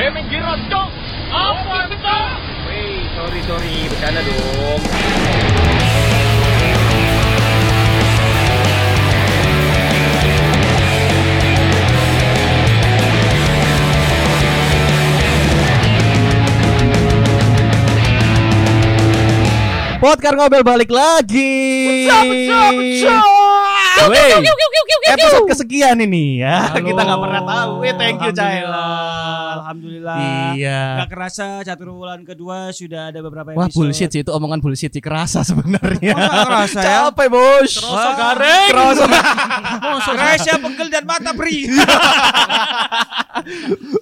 Eh, 0.00 0.08
minggir 0.08 0.40
cok. 0.40 0.88
Apa 1.28 1.92
itu? 1.92 2.00
Wih, 2.72 3.04
sorry 3.12 3.40
sorry, 3.44 3.84
bercanda 3.84 4.24
dong. 4.24 4.80
Podcast 20.00 20.32
ngobel 20.32 20.64
balik 20.64 20.88
lagi. 20.88 22.08
Wey, 22.08 22.48
episode 24.90 25.46
kesekian 25.46 25.96
ini 26.00 26.40
ya. 26.40 26.70
Halo. 26.70 26.82
Kita 26.84 27.00
nggak 27.00 27.20
pernah 27.20 27.42
tahu. 27.42 27.72
Eh, 27.82 27.94
thank 27.94 28.18
you 28.20 28.32
Cahil. 28.32 28.66
Alhamdulillah. 29.50 30.16
Iya. 30.54 30.80
Gak 31.04 31.10
kerasa 31.10 31.46
catur 31.62 31.88
bulan 31.92 32.20
kedua 32.22 32.70
sudah 32.70 33.10
ada 33.10 33.20
beberapa 33.20 33.54
Wah 33.54 33.66
episode. 33.66 33.76
bullshit 33.76 34.10
sih 34.10 34.20
itu 34.22 34.30
omongan 34.30 34.58
bullshit 34.58 34.90
sih 34.90 35.02
kerasa 35.02 35.42
sebenarnya. 35.42 36.14
Nggak 36.14 36.46
kerasa 36.46 36.78
ya? 36.80 36.86
Capek 37.08 37.28
bos. 37.28 37.72
Kerasa 37.78 38.10
garing. 38.16 38.70
Kerasa. 38.70 39.04
Resya 40.10 40.54
pegel 40.58 40.88
dan 40.88 41.04
mata 41.06 41.30
beri. 41.32 41.70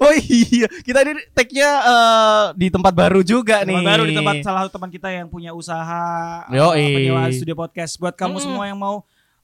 oh 0.02 0.14
iya, 0.18 0.66
kita 0.82 0.98
ini 1.04 1.22
tag-nya 1.30 1.70
eh, 1.78 2.44
di 2.56 2.68
tempat 2.68 2.92
baru 2.92 3.20
juga 3.22 3.62
nih. 3.62 3.82
baru 3.84 4.04
di 4.04 4.14
tempat 4.16 4.34
salah 4.42 4.60
satu 4.66 4.80
teman 4.80 4.90
kita 4.90 5.08
yang 5.08 5.28
punya 5.28 5.52
usaha 5.52 6.44
uh, 6.48 6.72
penyewaan 6.74 7.30
studio 7.32 7.54
podcast. 7.54 7.96
Buat 7.96 8.16
kamu 8.16 8.36
Mm. 8.38 8.44
semua 8.44 8.64
yang 8.66 8.78
mau 8.78 9.02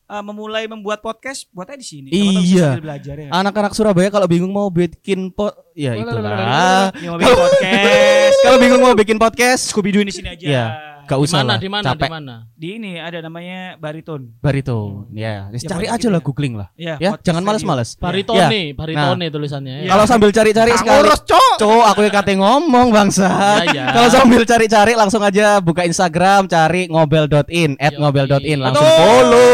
uh, 0.09 0.23
memulai 0.25 0.69
membuat 0.69 1.01
podcast, 1.01 1.49
buat 1.51 1.69
aja 1.69 1.79
di 1.81 1.87
sini. 1.87 2.09
Iya. 2.13 2.81
Belajar 2.81 3.17
ya. 3.17 3.29
Anak-anak 3.33 3.73
Surabaya 3.73 4.09
kalau 4.13 4.29
bingung 4.29 4.53
mau 4.53 4.69
bikin 4.69 5.33
po 5.33 5.53
ya 5.73 5.97
itulah. 5.97 6.91
Bikin 6.95 7.35
podcast. 7.35 8.37
Kalau 8.45 8.59
bingung 8.61 8.83
mau 8.85 8.95
bikin 8.95 9.17
podcast, 9.17 9.73
Scooby 9.73 9.91
Doo 9.91 10.05
di 10.05 10.13
sini 10.13 10.29
aja. 10.29 10.47
Iya. 10.47 10.94
Gak 11.05 11.19
usah 11.19 11.39
Di 11.39 11.41
mana? 11.41 11.51
lah. 11.51 11.59
Di 11.59 11.69
mana? 11.69 11.85
Capek. 11.87 12.03
Di 12.03 12.13
mana? 12.13 12.35
Di 12.55 12.69
ini 12.75 12.93
ada 12.97 13.19
namanya 13.19 13.59
bariton. 13.77 14.23
Bariton. 14.39 15.09
Ya, 15.11 15.49
Ya, 15.49 15.59
cari 15.63 15.87
aja 15.87 15.97
gitu 15.99 16.09
lah 16.09 16.21
ya. 16.21 16.25
googling 16.25 16.55
lah. 16.55 16.69
Ya, 16.75 16.95
Ya, 16.97 17.11
jangan 17.21 17.43
males-males. 17.43 17.97
Baritone, 17.97 18.73
baritone 18.73 19.27
tulisannya. 19.29 19.85
ya. 19.85 19.91
Kalau 19.91 20.05
sambil 20.05 20.31
cari-cari 20.31 20.73
sekali. 20.73 21.09
cok. 21.09 21.55
Cok, 21.57 21.85
aku 21.87 22.01
yang 22.03 22.15
kate 22.15 22.33
ngomong 22.35 22.89
bangsa. 22.91 23.29
Iya, 23.63 23.73
iya. 23.73 23.85
Kalau 23.91 24.09
sambil 24.09 24.43
cari-cari 24.43 24.93
langsung 24.95 25.21
aja 25.21 25.59
buka 25.59 25.83
Instagram, 25.83 26.47
cari 26.47 26.87
ngobel.in, 26.87 27.77
ngobel.in 27.77 28.59
langsung 28.59 28.83
Betul. 28.83 28.99
follow. 28.99 29.51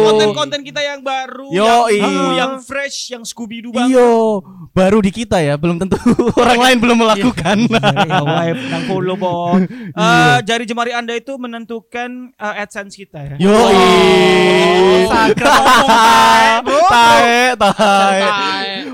Konten-konten 0.00 0.60
kita 0.60 0.80
yang 0.80 1.00
baru, 1.00 1.48
Yoi. 1.50 1.96
yang, 1.96 2.10
baru, 2.10 2.28
yang 2.34 2.52
fresh, 2.60 3.10
yang 3.10 3.22
Scooby 3.22 3.60
Doo 3.60 3.70
banget. 3.70 3.94
Iyo, 3.94 4.42
baru 4.70 4.98
di 4.98 5.10
kita 5.10 5.38
ya, 5.38 5.54
belum 5.54 5.78
tentu 5.78 5.96
orang 6.40 6.58
lain 6.60 6.76
belum 6.78 6.98
melakukan. 6.98 7.56
Ya, 7.68 8.20
wah, 8.26 8.44
nang 8.50 8.84
follow 8.84 9.14
bon. 9.14 9.64
Eh, 9.90 10.36
jemari 10.80 10.96
anda 10.96 11.12
itu 11.12 11.36
menentukan 11.36 12.32
eh, 12.40 12.62
AdSense 12.64 12.96
kita 12.96 13.20
ya. 13.20 13.36
Yoi. 13.36 13.76
Tae, 16.90 17.54
tae. 17.54 18.20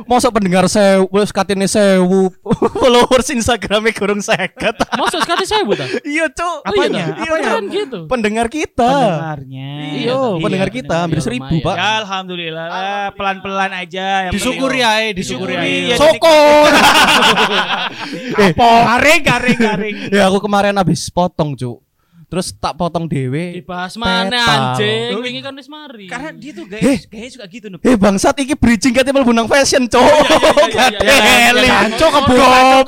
Mosok 0.06 0.38
pendengar 0.38 0.70
sewu, 0.70 1.10
wis 1.10 1.34
katene 1.34 1.66
sewu, 1.66 2.30
followers 2.78 3.26
Instagramnya 3.26 3.90
kurang 3.90 4.22
seket. 4.22 4.76
Masuk 4.94 5.18
sekali 5.24 5.42
saya 5.42 5.66
buta. 5.66 5.82
Iya, 6.04 6.30
Cuk. 6.30 6.58
Apanya? 6.62 7.04
Iya, 7.18 7.26
Apanya? 7.26 7.50
Kan 7.58 7.64
gitu. 7.72 7.98
Pendengar 8.06 8.46
kita. 8.46 8.86
Pendengarnya. 8.86 9.70
Iya, 9.98 10.18
pendengar 10.38 10.68
benar. 10.70 10.78
kita 10.78 10.94
hampir 11.02 11.18
Iya, 11.18 11.24
seribu, 11.26 11.48
lumayan. 11.50 11.66
Pak. 11.66 11.74
Ya 11.74 11.90
alhamdulillah, 12.04 12.66
lah, 12.68 13.06
pelan-pelan 13.16 13.72
aja. 13.74 14.06
Yang 14.30 14.32
Disyukuri 14.38 14.80
ae, 14.84 15.06
disyukuri 15.10 15.54
ae. 15.56 15.74
ya, 15.90 15.96
Sokon. 15.98 16.70
eh, 18.46 18.52
Garing, 18.54 19.22
garing, 19.26 19.58
garing. 19.58 19.96
ya 20.12 20.22
aku 20.28 20.38
kemarin 20.38 20.76
habis 20.76 21.08
potong, 21.10 21.56
Cuk. 21.56 21.85
Terus 22.26 22.50
tak 22.50 22.74
potong 22.74 23.06
dewe. 23.06 23.54
Dibahas 23.54 23.94
mana 23.94 24.34
anjing? 24.74 25.14
Wingi 25.22 25.38
kan 25.38 25.54
wis 25.54 25.70
mari. 25.70 26.10
Karena 26.10 26.34
dia 26.34 26.50
tuh 26.50 26.66
Eh. 26.66 26.98
gaya, 26.98 26.98
gaya 27.06 27.28
suka 27.30 27.46
gitu 27.46 27.66
Nup. 27.70 27.86
Eh 27.86 27.94
bangsat 27.94 28.34
iki 28.42 28.58
bridging 28.58 28.90
kate 28.90 29.14
mlebu 29.14 29.30
nang 29.30 29.46
fashion, 29.46 29.86
iya, 29.86 29.94
iya, 29.94 30.86
iya, 30.98 31.14
Gadeli. 31.54 31.66
iya. 31.70 31.78
Cuk 31.94 32.10
goblok. 32.10 32.86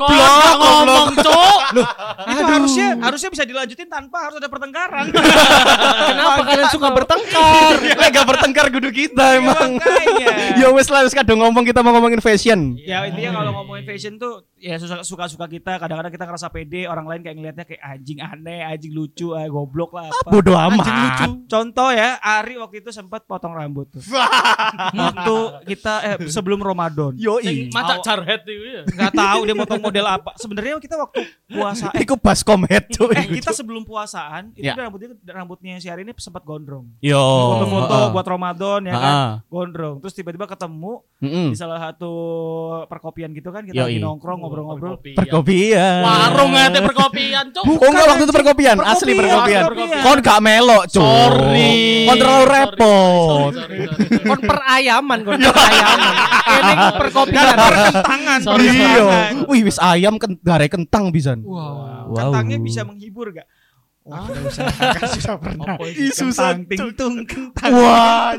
ngomong, 0.59 1.09
Cuk. 1.23 1.59
Itu 2.27 2.43
harusnya 2.43 2.89
harusnya 2.99 3.29
bisa 3.31 3.45
dilanjutin 3.47 3.87
tanpa 3.87 4.27
harus 4.27 4.43
ada 4.43 4.51
pertengkaran. 4.51 5.07
Kenapa 5.15 6.41
kalian 6.43 6.69
suka 6.69 6.89
bertengkar? 6.91 7.73
Lek 7.79 8.11
gak 8.11 8.27
bertengkar 8.27 8.67
kudu 8.75 8.91
kita 8.91 9.39
emang. 9.39 9.79
Ya 10.59 10.67
wes 10.75 10.91
lah 10.91 11.07
wis 11.07 11.15
kadang 11.15 11.39
ngomong 11.39 11.63
kita 11.63 11.79
mau 11.79 11.95
ngomongin 11.95 12.19
fashion. 12.19 12.75
ya 12.81 13.07
intinya 13.07 13.39
kalau 13.39 13.63
ngomongin 13.63 13.87
fashion 13.87 14.19
tuh 14.19 14.49
ya 14.59 14.75
suka 14.77 15.07
suka 15.07 15.25
suka 15.29 15.47
kita 15.47 15.79
kadang-kadang 15.79 16.11
kita 16.11 16.25
ngerasa 16.27 16.49
pede 16.51 16.91
orang 16.91 17.07
lain 17.07 17.21
kayak 17.23 17.37
ngelihatnya 17.37 17.65
kayak 17.65 17.83
anjing 17.85 18.19
aneh 18.19 18.67
anjing 18.67 18.91
lucu 18.91 19.28
ah, 19.33 19.45
goblok 19.45 19.91
lah 19.91 20.07
apa 20.07 20.29
Bodoh 20.31 20.55
amat. 20.55 20.85
lucu. 20.85 21.27
Contoh 21.47 21.89
ya, 21.91 22.17
Ari 22.19 22.55
waktu 22.57 22.77
itu 22.79 22.91
sempat 22.91 23.25
potong 23.25 23.53
rambut 23.53 23.89
tuh. 23.91 24.03
waktu 24.95 25.37
kita 25.67 25.93
eh 26.05 26.17
sebelum 26.27 26.59
Ramadan. 26.59 27.13
Yoi. 27.15 27.69
Maca 27.69 27.97
Aw- 27.97 28.03
jarhead 28.03 28.43
itu 28.43 28.53
ya. 28.63 28.83
Nggak 28.87 29.13
tahu 29.13 29.39
dia 29.43 29.55
potong 29.57 29.81
model 29.81 30.07
apa. 30.07 30.31
Sebenarnya 30.37 30.77
kita 30.77 30.97
waktu 30.97 31.21
puasa 31.49 31.91
eh, 31.91 32.03
Iku 32.03 32.15
baskom 32.17 32.63
head, 32.65 32.85
Cuk. 32.89 33.11
eh, 33.11 33.27
kita 33.27 33.51
sebelum 33.51 33.83
puasaan 33.83 34.53
itu 34.53 34.67
Ya. 34.67 34.77
rambutnya 34.77 35.09
rambutnya 35.27 35.75
si 35.77 35.89
Ari 35.89 36.03
ini 36.03 36.13
sempat 36.17 36.43
gondrong. 36.43 36.85
Yo. 36.99 37.17
Foto-foto 37.19 37.95
heeh. 37.95 38.09
buat 38.11 38.27
Ramadan 38.27 38.81
ya 38.83 38.93
kan. 38.93 39.03
Heeh. 39.03 39.31
Gondrong. 39.49 39.97
Terus 40.01 40.15
tiba-tiba 40.15 40.47
ketemu 40.47 40.93
Mm-mm. 41.19 41.49
di 41.51 41.57
salah 41.57 41.81
satu 41.81 42.13
perkopian 42.87 43.33
gitu 43.33 43.49
kan 43.49 43.65
kita 43.65 43.83
lagi 43.83 43.97
Yoi. 43.97 44.03
nongkrong 44.03 44.39
ngobrol-ngobrol. 44.39 45.01
Perkopian. 45.15 46.01
Warung 46.01 46.53
ate 46.55 46.81
perkopian, 46.81 47.45
Cuk. 47.51 47.65
Oh 47.65 47.89
enggak 47.89 48.07
waktu 48.07 48.23
itu 48.23 48.35
perkopian, 48.35 48.77
asli 48.81 49.13
perkopian. 49.19 49.63
Kon 50.01 50.19
gak 50.23 50.39
melok, 50.39 50.83
Cuk. 50.87 51.03
Sorry. 51.03 52.07
Kon 52.07 52.17
terlalu 52.17 52.45
repot. 52.47 53.53
Kon 54.29 54.41
perayaman, 54.41 55.19
kon 55.27 55.39
perayaman. 55.41 56.13
Ini 56.49 56.75
perkopian. 56.95 57.55
Tangan. 57.99 58.39
Sorry, 58.41 58.67
sorry, 58.67 58.79
Iya. 58.79 59.05
tangan. 59.05 59.33
Wih, 59.51 59.61
wis 59.67 59.79
ayam 59.79 60.15
gare 60.41 60.67
kentang 60.71 61.11
pisan. 61.11 61.43
Wow. 61.43 62.09
Wow. 62.09 62.17
Kentangnya 62.17 62.59
bisa 62.63 62.87
menghibur 62.87 63.35
gak? 63.35 63.47
Wah, 64.09 64.25
nggak 64.25 64.41
usah. 64.49 64.65
Kan 64.73 65.05
sudah 65.13 65.37
pernah. 65.37 65.77
Apa 65.77 65.85
Ih, 65.85 66.09
itu? 66.09 66.17
susah, 66.17 66.57
ting 66.65 66.97
tung, 66.97 67.29
kentang. 67.29 67.77
Wah, 67.77 68.33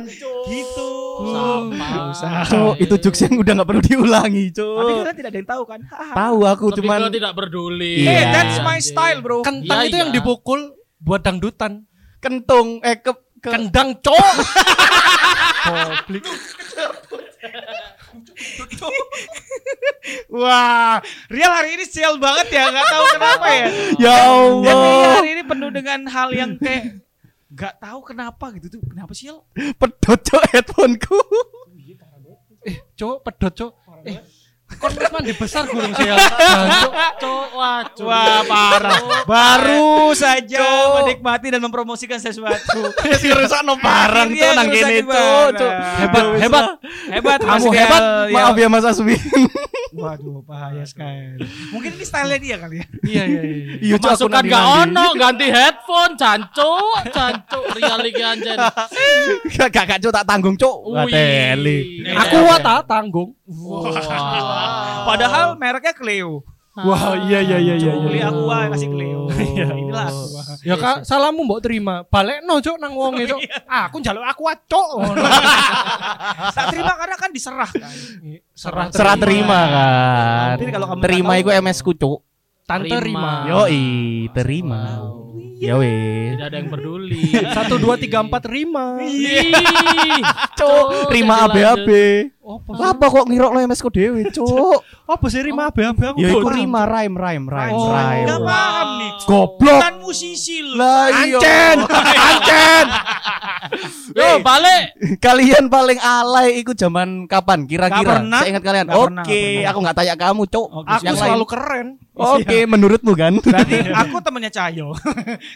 Gitu. 0.49 0.89
Sama. 1.29 2.41
Cuk, 2.43 2.73
itu 2.81 2.95
jokes 2.97 3.21
yang 3.21 3.37
udah 3.37 3.53
gak 3.53 3.69
perlu 3.69 3.81
diulangi, 3.85 4.49
Tapi 4.49 4.57
Cuk. 4.57 4.97
kita 5.05 5.13
tidak 5.13 5.29
ada 5.29 5.37
yang 5.37 5.45
tahu 5.45 5.69
kan? 5.69 5.85
Tahu 5.93 6.41
aku 6.41 6.73
Lebih 6.73 6.81
cuman 6.81 7.13
tidak 7.13 7.37
peduli. 7.37 8.01
Iya. 8.01 8.09
Eh, 8.09 8.25
that's 8.33 8.57
my 8.59 8.81
style, 8.81 9.21
bro. 9.21 9.45
Kentang 9.45 9.85
Iya, 9.85 9.85
itu 9.85 9.95
yang 9.95 10.09
iya. 10.09 10.17
dipukul 10.17 10.73
buat 10.97 11.21
dangdutan. 11.21 11.85
kentung 12.19 12.83
eh 12.83 12.99
ke, 12.99 13.15
ke 13.39 13.47
Kendang, 13.47 13.95
cok. 14.03 14.19
Wah, 20.29 21.01
Real 21.27 21.51
hari 21.51 21.75
ini 21.77 21.85
sial 21.85 22.17
banget 22.17 22.47
ya, 22.49 22.71
nggak 22.71 22.87
tahu 22.87 23.05
kenapa 23.13 23.47
ya. 23.51 23.65
Ya 23.99 24.17
Jadi 24.63 24.69
Allah. 24.69 25.11
hari 25.19 25.29
ini 25.37 25.43
penuh 25.43 25.69
dengan 25.69 25.99
hal 26.07 26.29
yang 26.31 26.51
kayak 26.55 27.03
nggak 27.49 27.73
tahu 27.81 27.99
kenapa 28.05 28.45
gitu 28.55 28.79
tuh. 28.79 28.81
Kenapa 28.85 29.11
sial? 29.13 29.43
Pedot 29.53 30.19
cok 30.19 30.43
headphoneku. 30.53 31.19
Eh, 32.59 32.77
cok, 32.95 33.23
pedot, 33.23 33.53
cok. 33.55 33.71
Eh, 34.03 34.19
kon 34.77 34.93
wis 34.93 35.09
mandi 35.09 35.31
besar 35.33 35.65
gurung 35.65 35.91
sih 35.97 36.05
ya. 36.05 36.15
Cok. 36.15 36.93
Cuk, 37.17 37.47
wah. 37.57 37.81
Wah, 38.05 38.39
parah. 38.45 38.99
Baru 39.25 40.13
saja 40.13 40.65
menikmati 41.01 41.49
dan 41.49 41.61
mempromosikan 41.65 42.21
sesuatu. 42.21 42.93
Si 43.17 43.27
rusak 43.33 43.65
no 43.65 43.75
barang 43.81 44.29
Akhirnya 44.29 44.45
cok 44.45 44.55
nang 44.55 44.67
kene 44.69 44.97
cok. 45.57 45.71
Hebat, 45.99 46.23
Ya 46.29 46.37
hebat. 46.45 46.65
Hebat, 47.09 47.39
Kamu 47.41 47.69
hebat. 47.73 48.01
Gal. 48.01 48.29
Maaf 48.29 48.55
ya 48.55 48.67
Mas 48.69 48.85
Aswin. 48.85 49.19
Waduh, 49.89 50.45
bahaya 50.45 50.85
sekali. 50.85 51.41
Mungkin 51.73 51.97
ini 51.97 52.05
style 52.05 52.37
dia 52.37 52.61
kali 52.61 52.77
ya. 52.79 52.87
Iya, 53.03 53.23
iya, 53.25 53.41
iya. 53.41 53.63
Iya 53.81 53.95
Masukan 53.97 54.43
gak 54.45 54.65
ono, 54.85 55.05
ganti 55.21 55.47
headphone, 55.49 56.13
cancuk, 56.13 57.01
cancuk, 57.09 57.63
real 57.73 57.99
iki 58.05 58.21
anjen. 58.21 58.57
Gak 59.49 59.69
gak 59.73 59.99
cok 59.99 60.13
tak 60.13 60.25
tanggung 60.29 60.55
cok. 60.55 60.77
Aku 62.21 62.37
wa 62.45 62.57
tak 62.61 62.85
tanggung. 62.85 63.38
Wah. 63.49 65.09
Padahal 65.09 65.57
mereknya 65.57 65.93
Cleo. 65.97 66.45
Wah, 66.79 67.17
iya 67.27 67.41
iya 67.43 67.57
iya 67.57 67.75
iya. 67.75 67.91
Beli 67.97 68.21
iya. 68.21 68.29
aqua 68.29 68.69
kasih 68.71 68.89
Cleo. 68.93 69.19
Iya. 69.39 69.71
Inilah 69.71 70.05
aqua. 70.11 70.41
Ya 70.61 70.75
kak, 70.75 70.97
salammu 71.07 71.41
mbok 71.47 71.59
terima. 71.63 72.05
Balik 72.07 72.45
no 72.45 72.61
cok 72.61 72.77
nang 72.77 72.93
wong 72.93 73.19
itu. 73.23 73.35
Aku 73.65 73.99
njaluk 73.99 74.23
aku 74.23 74.41
cok. 74.69 74.87
Tak 76.55 76.65
terima 76.75 76.93
karena 76.95 77.15
kan 77.17 77.29
diserah 77.33 77.69
kan. 77.69 77.91
Serah 78.53 78.85
Serah 78.93 79.15
terima 79.17 79.59
kan. 79.67 80.55
Kalau 80.59 80.87
kamu 80.93 81.01
Terima 81.03 81.33
iku 81.41 81.49
MS 81.51 81.79
ku 81.81 81.91
cok. 81.97 82.19
Tante 82.69 82.85
Terima. 82.85 83.01
Rima. 83.01 83.33
Yoi, 83.49 83.85
terima. 84.29 84.81
Ya 85.59 85.75
wes. 85.75 86.39
Tidak 86.39 86.47
ada 86.47 86.55
yang 86.55 86.69
peduli. 86.71 87.19
Satu 87.51 87.75
dua 87.75 87.99
tiga 87.99 88.23
empat 88.23 88.47
rima. 88.47 88.95
Ih, 89.03 89.51
Cuk, 90.55 91.11
rima 91.11 91.51
jadi 91.51 91.59
lanjut. 91.59 92.38
ABAB. 92.51 92.65
Apa 92.65 92.71
sih? 92.73 92.83
Apa 92.83 93.05
kok 93.07 93.25
ngirok 93.25 93.51
lo 93.51 93.59
MS 93.61 93.79
ku 93.79 93.89
dhewe, 93.89 94.21
cuk? 94.27 94.79
Apa 95.13 95.25
sih 95.25 95.41
rima 95.41 95.67
abe-abe 95.67 96.03
aku? 96.05 96.17
Ya 96.17 96.29
iku 96.31 96.47
rima 96.47 96.85
rhyme 96.85 97.13
rhyme 97.13 97.45
rhyme 97.45 97.73
Oh. 97.73 97.89
rhyme. 97.89 98.25
Gak 98.25 98.39
paham 98.43 98.87
nih. 98.95 99.11
Goblok. 99.23 99.79
Kan 99.79 99.93
musisi. 99.99 100.57
Lah 100.63 101.09
iya. 101.19 101.37
Ancen. 101.37 101.77
Ancen. 102.29 102.85
Yo, 104.11 104.41
balik. 104.41 104.83
Kalian 105.17 105.65
paling 105.67 105.97
alay 105.97 106.57
iku 106.57 106.73
zaman 106.73 107.25
kapan 107.25 107.65
kira-kira? 107.65 108.21
Saya 108.23 108.47
ingat 108.47 108.63
kalian. 108.63 108.87
Oke, 108.89 109.41
aku 109.63 109.77
nggak 109.79 109.95
tanya 109.95 110.15
kamu, 110.15 110.41
Cuk. 110.45 110.67
Oke, 110.67 110.89
Aku 110.89 111.13
selalu 111.15 111.37
lain. 111.39 111.49
keren. 111.49 111.87
Oke, 112.13 112.57
menurutmu 112.65 113.13
kan? 113.13 113.33
Berarti 113.35 113.75
aku 114.01 114.15
temennya 114.19 114.51
Cahyo. 114.51 114.91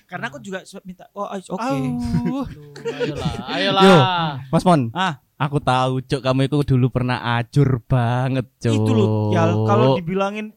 Karena 0.05 0.29
aku 0.29 0.37
juga 0.39 0.61
minta, 0.81 1.05
oh 1.11 1.27
oke. 1.27 1.59
Auh. 1.59 2.45
Ayolah, 2.83 3.31
ayolah. 3.49 3.81
Yo. 3.83 3.95
Mas 4.49 4.63
Mon, 4.63 4.81
Ah, 4.93 5.19
aku 5.43 5.57
tahu, 5.57 6.01
Cuk, 6.01 6.19
kamu 6.19 6.39
itu 6.43 6.57
dulu 6.67 6.87
pernah 6.89 7.17
ajur 7.37 7.81
banget, 7.81 8.45
Cuk. 8.57 8.73
itu 8.73 8.91
loh. 8.91 9.09
Ya 9.29 9.43
kalau 9.45 9.95
dibilangin 9.95 10.51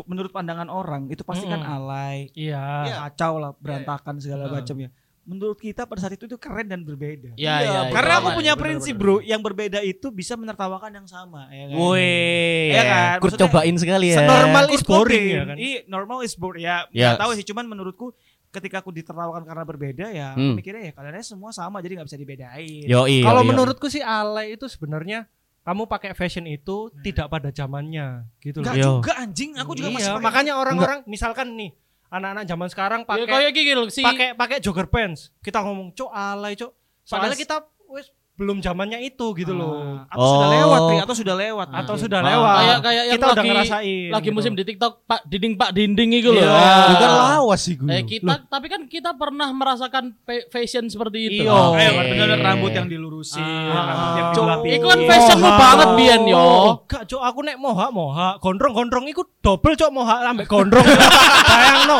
menurut 0.00 0.30
pandangan 0.30 0.66
orang 0.66 1.10
itu 1.10 1.22
pasti 1.22 1.42
kan 1.44 1.58
Mm-mm. 1.58 1.74
alay, 1.74 2.30
Iya. 2.32 3.02
kacau 3.04 3.36
lah, 3.36 3.50
berantakan 3.52 4.18
segala 4.18 4.46
Heeh. 4.46 4.54
macam 4.54 4.76
ya. 4.78 4.90
Menurut 5.24 5.58
kita 5.58 5.84
pada 5.84 6.00
saat 6.00 6.14
itu 6.14 6.24
itu 6.24 6.38
keren 6.38 6.64
dan 6.64 6.80
berbeda. 6.80 7.36
Ya, 7.36 7.60
ya, 7.60 7.68
ya, 7.68 7.80
Karena 7.92 8.16
aku 8.16 8.32
aman, 8.32 8.38
punya 8.38 8.52
bener, 8.54 8.62
prinsip, 8.64 8.94
bener. 8.96 9.04
Bro, 9.04 9.16
yang 9.22 9.42
berbeda 9.42 9.82
itu 9.82 10.08
bisa 10.08 10.32
menertawakan 10.34 10.88
yang 10.94 11.04
sama, 11.04 11.52
ya 11.52 11.68
kan? 11.68 11.76
Woi, 11.76 12.72
Iya 12.72 12.82
kan? 12.82 13.16
Kur 13.18 13.28
Maksudnya, 13.28 13.44
cobain 13.44 13.76
sekali 13.76 14.06
ya. 14.08 14.24
Normal 14.24 14.64
is 14.70 14.80
Kurt 14.80 14.88
boring 14.88 15.20
Cobain. 15.20 15.36
ya 15.36 15.42
kan. 15.44 15.56
Iya, 15.60 15.80
normal 15.84 16.18
is 16.22 16.32
boring. 16.32 16.62
Ya, 16.62 16.76
Ya. 16.88 17.12
nggak 17.12 17.20
tahu 17.20 17.30
sih, 17.36 17.44
cuman 17.44 17.64
menurutku 17.66 18.06
ketika 18.48 18.80
aku 18.80 18.90
ditertawakan 18.90 19.44
karena 19.44 19.62
berbeda 19.62 20.06
ya, 20.08 20.26
aku 20.32 20.40
Hmm. 20.42 20.54
mikirnya 20.54 20.82
ya 20.88 20.92
kalian 20.92 21.20
semua 21.20 21.50
sama 21.50 21.78
jadi 21.78 22.00
nggak 22.00 22.08
bisa 22.08 22.16
dibedain. 22.16 22.84
Yo, 22.84 23.04
iya. 23.04 23.22
Kalau 23.22 23.42
iya. 23.42 23.48
menurutku 23.48 23.86
sih 23.86 24.00
alay 24.00 24.54
itu 24.54 24.64
sebenarnya 24.66 25.28
kamu 25.60 25.84
pakai 25.84 26.12
fashion 26.12 26.44
itu 26.44 26.88
tidak 27.02 27.28
pada 27.28 27.48
zamannya 27.48 28.24
gitu 28.40 28.64
loh. 28.64 28.64
Enggak 28.64 28.76
Yo. 28.78 28.88
juga 28.98 29.12
anjing, 29.16 29.52
aku 29.54 29.72
juga 29.74 29.88
masih 29.90 30.08
iya, 30.08 30.16
pakai- 30.16 30.24
makanya 30.24 30.52
orang-orang 30.56 30.98
misalkan 31.04 31.52
nih 31.54 31.76
anak-anak 32.08 32.44
zaman 32.44 32.68
sekarang 32.68 33.00
Ya, 33.00 33.06
pakai 33.06 33.26
kayak 33.28 33.52
gini 33.52 33.72
loh 33.76 33.86
si 33.88 34.00
pakai 34.00 34.32
pakai 34.32 34.56
jogger 34.58 34.88
pants. 34.88 35.28
Kita 35.38 35.60
ngomong, 35.60 35.92
"Cok, 35.92 36.08
alay, 36.08 36.56
Cok." 36.56 36.72
Padahal 37.04 37.32
Soalnya- 37.32 37.40
kita 37.40 37.56
wes 37.88 38.08
belum 38.38 38.62
zamannya 38.62 39.02
itu 39.02 39.34
gitu 39.34 39.50
loh. 39.50 40.06
Atau 40.06 40.22
sudah 40.24 40.46
Oh. 40.46 40.54
lewat, 40.54 40.80
Tri, 40.80 40.96
atau 41.00 41.14
sudah 41.16 41.34
lewat. 41.34 41.66
Atau 41.68 41.94
sudah 41.98 42.18
Ah. 42.18 42.28
lewat. 42.28 42.54
kayak 42.54 42.78
kayak 42.78 43.02
yang 43.02 43.10
kita 43.10 43.26
udah 43.26 43.34
lagi 43.34 43.48
ngerasain. 43.50 44.08
lagi 44.08 44.22
gitu. 44.24 44.36
musim 44.38 44.52
di 44.54 44.62
TikTok 44.62 44.92
Pak 45.02 45.20
Dinding 45.24 45.54
Pak 45.54 45.70
Dinding 45.72 46.10
itu 46.14 46.30
loh. 46.30 46.38
Iya. 46.38 46.54
Ah. 46.54 46.86
Itu 46.86 46.94
kan 46.96 47.10
lawas 47.10 47.60
sih 47.60 47.74
gue. 47.74 47.90
Eh 47.90 48.02
kita 48.04 48.34
tapi 48.46 48.66
kan 48.66 48.80
kita 48.86 49.10
pernah 49.12 49.50
merasakan 49.50 50.14
fashion 50.48 50.86
seperti 50.86 51.18
itu. 51.26 51.42
Iya. 51.42 51.50
Oh, 51.50 51.74
Oke. 51.74 51.82
kayak 51.82 51.92
bener 52.08 52.28
rambut 52.38 52.70
yang 52.70 52.86
dilurusin, 52.86 53.42
Ah. 53.42 53.74
rambut 53.84 54.10
yang 54.14 54.28
Cok. 54.30 54.44
dilapis. 54.46 54.70
Iku 54.72 54.86
kan 54.86 55.00
fashionmu 55.04 55.42
Moha. 55.44 55.58
banget 55.58 55.88
biyen 55.92 56.22
yo. 56.24 56.46
Gak, 56.86 57.02
Cok, 57.04 57.22
aku 57.24 57.38
nek 57.42 57.56
moha 57.58 57.86
moha, 57.90 58.28
gondrong-gondrong 58.38 59.06
iku 59.08 59.26
double 59.40 59.74
Cok 59.74 59.90
moha 59.90 60.14
ambek 60.24 60.46
gondrong. 60.46 60.86
Bayangno. 61.50 61.98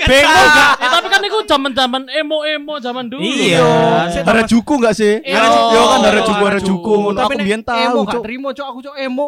Bingung 0.00 0.48
gak? 0.48 0.72
Eh, 0.78 0.88
tapi 0.88 1.06
kan 1.06 1.20
itu 1.20 1.38
zaman-zaman 1.44 2.02
emo-emo 2.10 2.80
zaman 2.80 3.04
dulu. 3.06 3.20
Iya. 3.20 3.60
loh. 3.60 4.24
Harajuku 4.24 4.72
enggak 4.74 4.94
sih? 4.94 5.20
Iya. 5.20 5.57
Yo 5.68 5.82
kan 5.84 5.98
Harajuku 6.00 6.32
Harajuku. 6.32 6.44
Harajuku. 6.44 6.92
Ngono 6.98 7.16
Tapi 7.16 7.24
aku 7.24 7.32
nek 7.34 7.44
biyen 7.44 7.60
emo 7.60 7.68
tahu, 7.68 7.98
gak 8.00 8.12
Cuk. 8.12 8.22
terima 8.22 8.48
Cok, 8.50 8.66
aku 8.66 8.80
Cok 8.82 8.96
emo. 8.98 9.26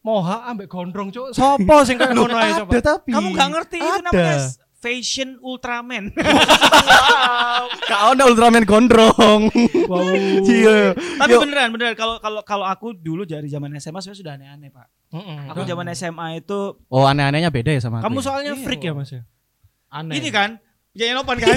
Moha 0.00 0.36
ambek 0.46 0.66
gondrong 0.66 1.08
Cok. 1.08 1.26
Sopo 1.32 1.76
sing 1.82 1.96
kayak 1.96 2.12
ngono 2.12 2.32
ae 2.32 2.52
coba. 2.56 2.70
Ada 2.70 2.80
tapi. 2.82 3.10
Kamu 3.10 3.28
gak 3.30 3.48
ngerti 3.50 3.76
itu 3.76 3.90
Ada. 3.90 4.04
namanya 4.06 4.36
fashion 4.80 5.36
Ultraman. 5.38 6.04
Kak 7.90 8.00
ono 8.08 8.22
Ultraman 8.26 8.64
gondrong. 8.64 9.52
Iya. 10.42 10.96
Tapi 10.96 11.30
Yo. 11.30 11.40
beneran 11.42 11.68
beneran 11.68 11.92
kalau 11.92 12.16
kalau 12.16 12.40
kalau 12.40 12.64
aku 12.64 12.92
dulu 12.92 13.24
dari 13.24 13.46
zaman 13.46 13.76
SMA 13.76 14.00
sebenarnya 14.00 14.16
sudah 14.16 14.32
aneh-aneh, 14.36 14.70
Pak. 14.70 14.86
Aku 15.52 15.60
zaman 15.64 15.84
SMA 15.92 16.40
itu 16.40 16.80
Oh 16.86 17.04
aneh-anehnya 17.04 17.50
beda 17.50 17.70
ya 17.70 17.80
sama 17.82 18.00
aku. 18.00 18.08
Kamu 18.08 18.18
ya? 18.18 18.24
soalnya 18.24 18.52
Iya. 18.54 18.62
freak 18.64 18.82
ya 18.82 18.92
Mas 18.94 19.10
ya? 19.10 19.22
Aneh. 19.90 20.16
ini 20.16 20.30
kan 20.30 20.56
Jangan 20.90 21.22
open 21.22 21.38
kan? 21.38 21.56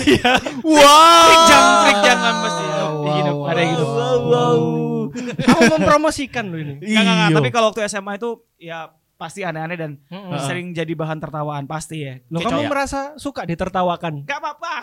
Wow. 0.62 1.26
Freak 1.26 1.44
jam, 1.44 1.64
freak 1.82 2.00
jangan 2.04 2.34
pasti. 2.40 2.64
Wow, 2.64 2.92
wow, 3.02 3.50
ada 3.50 3.60
yang 3.60 3.72
gitu. 3.72 3.86
Wow, 3.86 4.18
wow. 4.24 4.58
Kamu 5.40 5.62
mempromosikan 5.72 6.46
loh 6.48 6.60
ini. 6.60 6.74
Enggak. 6.80 7.04
Iya. 7.28 7.34
Tapi 7.34 7.50
kalau 7.50 7.68
waktu 7.70 7.82
SMA 7.84 8.14
itu 8.16 8.30
ya 8.58 8.80
pasti 9.14 9.42
aneh-aneh 9.42 9.74
dan 9.74 9.92
Mm-mm. 10.06 10.36
sering 10.38 10.70
jadi 10.72 10.90
bahan 10.92 11.18
tertawaan 11.18 11.64
pasti 11.64 12.02
ya. 12.02 12.20
Kayak 12.20 12.30
kamu 12.30 12.44
contoh- 12.60 12.70
merasa 12.70 13.00
suka 13.16 13.42
ditertawakan? 13.44 14.22
Gak 14.24 14.38
apa-apa. 14.38 14.74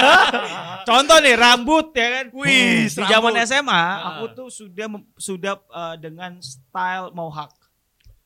Contoh 0.88 1.16
nih 1.18 1.34
rambut 1.34 1.90
ya 1.92 2.08
kan. 2.12 2.24
Wih, 2.30 2.86
di 2.86 3.02
zaman. 3.02 3.32
SMA 3.42 3.72
Ah. 3.72 3.94
aku 4.14 4.24
tuh 4.32 4.48
sudah 4.48 4.86
sudah 5.16 5.54
eh, 5.58 5.96
dengan 5.98 6.38
style 6.38 7.10
mohawk. 7.10 7.50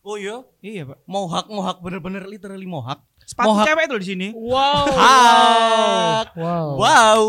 Oh 0.03 0.17
iya. 0.17 0.41
Iya, 0.59 0.85
Pak. 0.87 0.99
Mohak 1.05 1.47
mohak 1.49 1.77
bener-bener 1.79 2.25
literally 2.25 2.65
mohak. 2.65 3.01
Sepatu 3.29 3.53
Mohawk. 3.53 3.67
cewek 3.69 3.85
tuh 3.87 3.99
di 4.01 4.07
sini. 4.07 4.29
Wow. 4.33 4.87
Hak. 4.89 6.29
Wow. 6.33 6.67
Wow. 6.75 7.23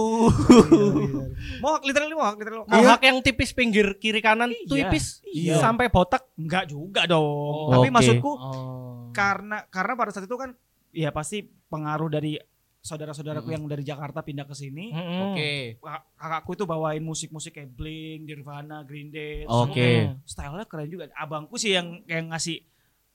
Mohawk 1.60 1.84
literally 1.84 2.16
mohawk, 2.16 2.38
literally. 2.40 2.64
Mohawk 2.64 3.02
yang 3.04 3.18
tipis 3.20 3.52
pinggir 3.52 4.00
kiri 4.00 4.20
kanan 4.20 4.48
Iya. 4.50 4.88
tipis 4.88 5.20
Iya. 5.26 5.60
sampai 5.60 5.92
botak. 5.92 6.24
Enggak 6.34 6.66
juga 6.66 7.04
dong. 7.04 7.20
Oh, 7.20 7.68
Tapi 7.70 7.88
oke. 7.88 7.94
maksudku 7.94 8.32
Oh. 8.32 9.12
karena 9.12 9.68
karena 9.68 9.94
pada 9.94 10.10
saat 10.10 10.24
itu 10.24 10.38
kan 10.38 10.56
ya 10.90 11.12
pasti 11.12 11.44
pengaruh 11.44 12.08
dari 12.08 12.40
saudara-saudaraku 12.80 13.52
yang 13.52 13.68
dari 13.68 13.84
Jakarta 13.84 14.24
pindah 14.24 14.48
ke 14.48 14.56
sini. 14.56 14.96
Oke. 14.96 15.76
Kak- 15.78 16.16
Kakakku 16.16 16.52
itu 16.54 16.64
bawain 16.64 17.04
musik-musik 17.04 17.52
kayak 17.54 17.70
Blink, 17.70 18.24
Nirvana, 18.24 18.82
Green 18.82 19.12
Day. 19.12 19.44
Oke. 19.44 20.08
Hmm. 20.08 20.24
Stylenya 20.24 20.64
keren 20.64 20.88
juga. 20.88 21.12
Abangku 21.14 21.60
sih 21.60 21.76
yang 21.76 22.00
yang 22.06 22.32
ngasih 22.32 22.64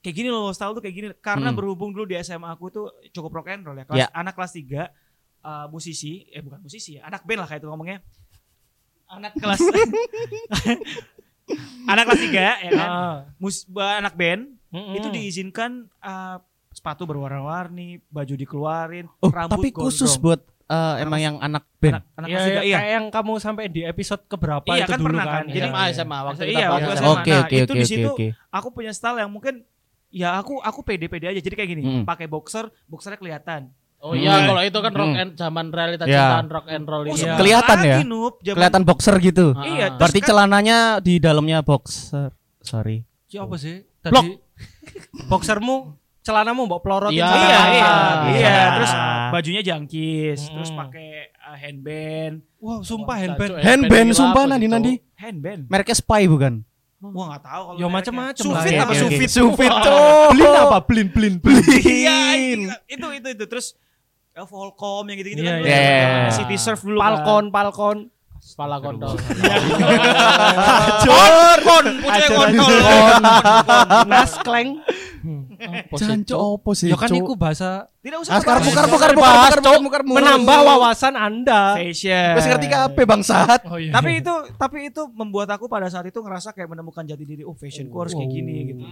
kayak 0.04 0.14
gini 0.14 0.28
loh, 0.28 0.52
style 0.52 0.70
tuh 0.70 0.84
kayak 0.84 0.94
gini. 0.94 1.06
Karena 1.18 1.48
Hmm. 1.48 1.56
berhubung 1.56 1.90
dulu 1.90 2.04
di 2.04 2.14
SMA 2.16 2.44
aku 2.46 2.68
tuh 2.68 2.86
cukup 3.10 3.32
rock 3.34 3.48
and 3.48 3.64
roll 3.64 3.74
ya. 3.74 3.84
Kelas, 3.84 3.98
Ya. 3.98 4.06
Anak 4.12 4.36
kelas 4.36 4.52
3 4.52 4.92
uh, 5.40 5.66
musisi, 5.66 6.28
eh 6.28 6.38
bukan 6.38 6.60
musisi 6.60 6.96
ya, 6.96 7.04
anak 7.04 7.24
band 7.24 7.40
lah 7.40 7.48
kayak 7.48 7.58
itu 7.58 7.68
ngomongnya. 7.68 7.98
Anak 9.06 9.32
kelas 9.40 9.60
Anak 11.84 12.02
kelas 12.06 12.20
3 12.22 12.32
ya 12.32 12.70
kan. 12.72 12.88
Ah. 12.88 13.16
Mus, 13.36 13.64
anak 13.68 14.14
band 14.14 14.56
Mm-mm. 14.68 14.96
itu 14.96 15.08
diizinkan 15.08 15.86
uh, 16.00 16.40
sepatu 16.68 17.04
berwarna-warni, 17.04 18.02
baju 18.08 18.34
dikeluarin, 18.34 19.06
Oh, 19.20 19.30
rambut 19.30 19.60
tapi 19.60 19.68
khusus 19.70 20.16
gondrong. 20.16 20.24
buat 20.26 20.40
eh, 20.66 21.04
emang 21.04 21.20
yang 21.22 21.36
anak 21.38 21.62
band. 21.76 21.94
anak, 21.94 22.04
anak 22.16 22.26
Ya, 22.26 22.34
kelas 22.34 22.42
ya, 22.42 22.62
iya. 22.64 22.76
kayak 22.80 22.90
yang 22.90 23.06
kamu 23.12 23.32
sampai 23.36 23.64
di 23.68 23.80
episode 23.84 24.22
keberapa 24.26 24.66
Iya, 24.66 24.82
itu 24.82 24.90
kan 24.90 24.98
dulu 24.98 25.06
pernah 25.06 25.24
kan. 25.24 25.34
kan. 25.36 25.44
Jadi 25.46 25.68
SMA, 25.68 25.82
SMA 25.92 26.18
waktu 26.24 26.42
Iya, 26.42 26.50
kita 26.50 26.58
SMA. 26.58 26.96
SMA. 26.96 27.12
Oke 27.12 27.30
Nah, 27.30 27.42
oke 27.44 27.54
itu 27.54 27.62
oke 27.62 27.70
di 27.70 27.78
oke 27.78 27.86
situ 27.86 28.08
oke. 28.10 28.26
Aku 28.50 28.68
punya 28.72 28.90
style 28.90 29.18
yang 29.20 29.30
mungkin 29.30 29.54
ya 30.14 30.38
aku 30.38 30.56
aku 30.56 30.80
pede-pede 30.80 31.26
aja. 31.26 31.40
Jadi 31.40 31.52
kayak 31.52 31.68
gini, 31.68 31.82
Mm. 31.82 32.04
pakai 32.04 32.24
boxer, 32.24 32.70
boxernya 32.86 33.18
kelihatan. 33.18 33.74
Oh 33.98 34.12
iya, 34.12 34.36
Hmm. 34.36 34.46
kalau 34.46 34.62
itu 34.62 34.78
kan 34.78 34.92
rock 34.92 35.08
Hmm. 35.08 35.16
and 35.18 35.30
zaman 35.32 35.66
realita 35.68 36.04
Ya. 36.04 36.12
cintaan 36.14 36.46
rock 36.46 36.66
and 36.68 36.84
roll 36.84 37.02
Oh, 37.02 37.10
itu. 37.10 37.24
Iya. 37.24 37.34
Kelihatan 37.34 37.78
ya? 37.80 37.96
Noob, 38.04 38.34
zaman- 38.38 38.54
Kelihatan 38.54 38.82
boxer 38.84 39.14
gitu. 39.18 39.46
Ah, 39.50 39.64
Iya, 39.64 39.86
ah. 39.86 39.96
Berarti 39.96 40.20
kan- 40.20 40.28
celananya 40.28 40.78
di 41.00 41.14
dalamnya 41.16 41.58
boxer. 41.60 42.28
Sorry. 42.60 43.00
Siapa 43.26 43.56
sih? 43.56 43.80
Blok. 44.04 44.20
Tadi 44.20 44.30
boxermu, 45.30 45.76
celanamu 46.20 46.64
mbok 46.64 46.80
pelorotin 46.80 47.16
Iya, 47.16 47.26
sampai 47.26 47.40
Iya, 47.40 47.60
iya, 47.66 47.88
Iya. 48.28 48.38
iya. 48.38 48.64
Terus 48.74 48.92
bajunya 49.30 49.62
jangkis, 49.62 50.38
Mm-mm. 50.42 50.52
terus 50.54 50.70
pakai 50.70 51.08
uh, 51.42 51.56
handband, 51.56 52.34
Wah, 52.58 52.78
sumpah 52.80 53.16
handband. 53.16 53.52
Handband 53.58 54.08
gila 54.10 54.18
sumpah 54.18 54.42
Nandi 54.46 54.66
Nandi. 54.66 54.92
cowok? 54.94 55.16
handband. 55.16 55.62
Mereknya 55.66 55.96
Spy 55.96 56.22
bukan? 56.26 56.54
Wah 57.10 57.24
nggak 57.30 57.42
tahu 57.42 57.62
kalau 57.66 57.76
Ya, 57.76 57.86
macam-macam 57.86 58.40
Sufit 58.40 58.72
apa 58.74 58.88
Oke, 58.88 59.00
Sufit? 59.02 59.28
Sufit 59.28 59.72
tuh. 59.82 60.28
Blin 60.32 60.48
apa? 60.48 60.78
Blin, 60.80 61.06
blin, 61.10 61.34
blin. 61.36 61.60
Iya, 61.68 62.18
itu 62.88 63.06
itu 63.12 63.28
itu 63.28 63.44
terus 63.44 63.76
eh, 64.32 64.40
Volcom 64.42 65.04
yang 65.04 65.18
gitu-gitu 65.18 65.42
Iya, 65.42 65.52
kan. 65.52 65.60
iya, 65.60 65.76
iya. 65.76 66.32
City 66.32 66.56
Surf 66.56 66.80
dulu 66.80 66.96
kan. 66.96 67.04
Palkon, 67.20 67.44
palkon. 67.54 67.98
Kepala 68.44 68.76
kontol. 68.76 69.16
Kon, 71.00 71.32
kon, 71.64 71.86
pucuk 71.98 72.28
kontol. 72.30 72.72
Naskleng. 74.04 74.68
Jancu 75.94 76.34
opo 76.34 76.70
sih? 76.72 76.86
Ya 76.86 76.96
kan 76.96 77.08
iku 77.08 77.34
bahasa 77.34 77.88
Tidak 77.98 78.18
usah 78.18 78.32
Ah, 78.32 78.42
bahas. 78.42 78.62
bukar 78.62 78.86
bukar 78.86 79.10
bukar 79.12 79.80
bukar 79.80 80.00
menambah 80.04 80.58
wawasan 80.62 81.14
Anda. 81.14 81.74
fashion. 81.74 82.36
Wes 82.36 82.44
ngerti 82.44 82.66
kabeh 82.66 83.04
bangsat. 83.04 83.60
Oh 83.64 83.76
iya. 83.76 83.90
tapi 83.90 84.20
itu 84.20 84.34
tapi 84.54 84.88
itu 84.88 85.02
membuat 85.10 85.48
aku 85.50 85.64
pada 85.64 85.88
saat 85.88 86.04
itu 86.04 86.18
ngerasa 86.18 86.50
kayak 86.50 86.68
menemukan 86.68 87.02
jati 87.02 87.22
diri 87.22 87.42
oh 87.42 87.52
fashionku 87.52 87.96
harus 87.96 88.12
kayak 88.12 88.28
gini 88.28 88.56
gitu 88.70 88.84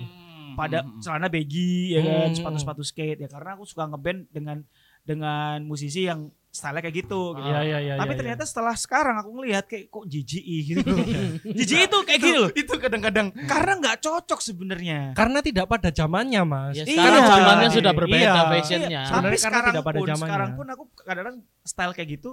pada 0.53 0.85
celana 0.99 1.27
baggy 1.27 1.93
ya 1.93 2.01
kan 2.01 2.29
Hmm. 2.29 2.35
sepatu-sepatu 2.35 2.83
skate 2.83 3.19
ya 3.19 3.29
karena 3.29 3.55
aku 3.55 3.65
suka 3.65 3.85
ngeband 3.87 4.29
dengan 4.29 4.61
dengan 5.03 5.61
musisi 5.61 6.05
yang 6.05 6.29
style 6.53 6.79
kayak 6.79 6.93
gitu. 6.95 7.33
gitu. 7.33 7.49
Iya 7.49 7.61
iya 7.65 7.79
iya. 7.81 7.95
Tapi 7.97 8.13
iya, 8.13 8.19
ternyata 8.21 8.45
setelah 8.45 8.77
sekarang 8.77 9.17
aku 9.17 9.31
ngelihat 9.35 9.65
kayak 9.65 9.89
kok 9.89 10.05
JJI 10.05 10.57
gitu. 10.69 10.95
JJI 11.59 11.83
itu 11.89 11.99
kayak 12.05 12.21
gini 12.21 12.39
loh. 12.39 12.51
Itu 12.53 12.73
kadang-kadang 12.77 13.33
Karena 13.49 13.73
nggak 13.81 13.97
cocok 13.99 14.39
sebenarnya. 14.39 14.99
iya. 15.03 15.17
karena 15.17 15.41
tidak 15.41 15.65
pada 15.67 15.89
zamannya, 15.89 16.43
Mas. 16.45 16.77
Ya, 16.77 16.85
Iya. 16.85 17.25
zamannya 17.25 17.67
Iya. 17.67 17.77
sudah 17.81 17.93
berbeda 17.97 18.21
Iya. 18.21 18.43
fashionnya. 18.47 19.01
Iya, 19.03 19.03
tapi 19.09 19.25
karena 19.25 19.39
sekarang 19.41 19.73
tidak 19.73 19.83
pada 19.83 19.99
pun, 19.99 20.07
zamannya. 20.07 20.29
sekarang 20.29 20.51
pun 20.53 20.67
aku 20.69 20.83
kadang-kadang 20.95 21.37
style 21.65 21.93
kayak 21.93 22.09
gitu 22.13 22.31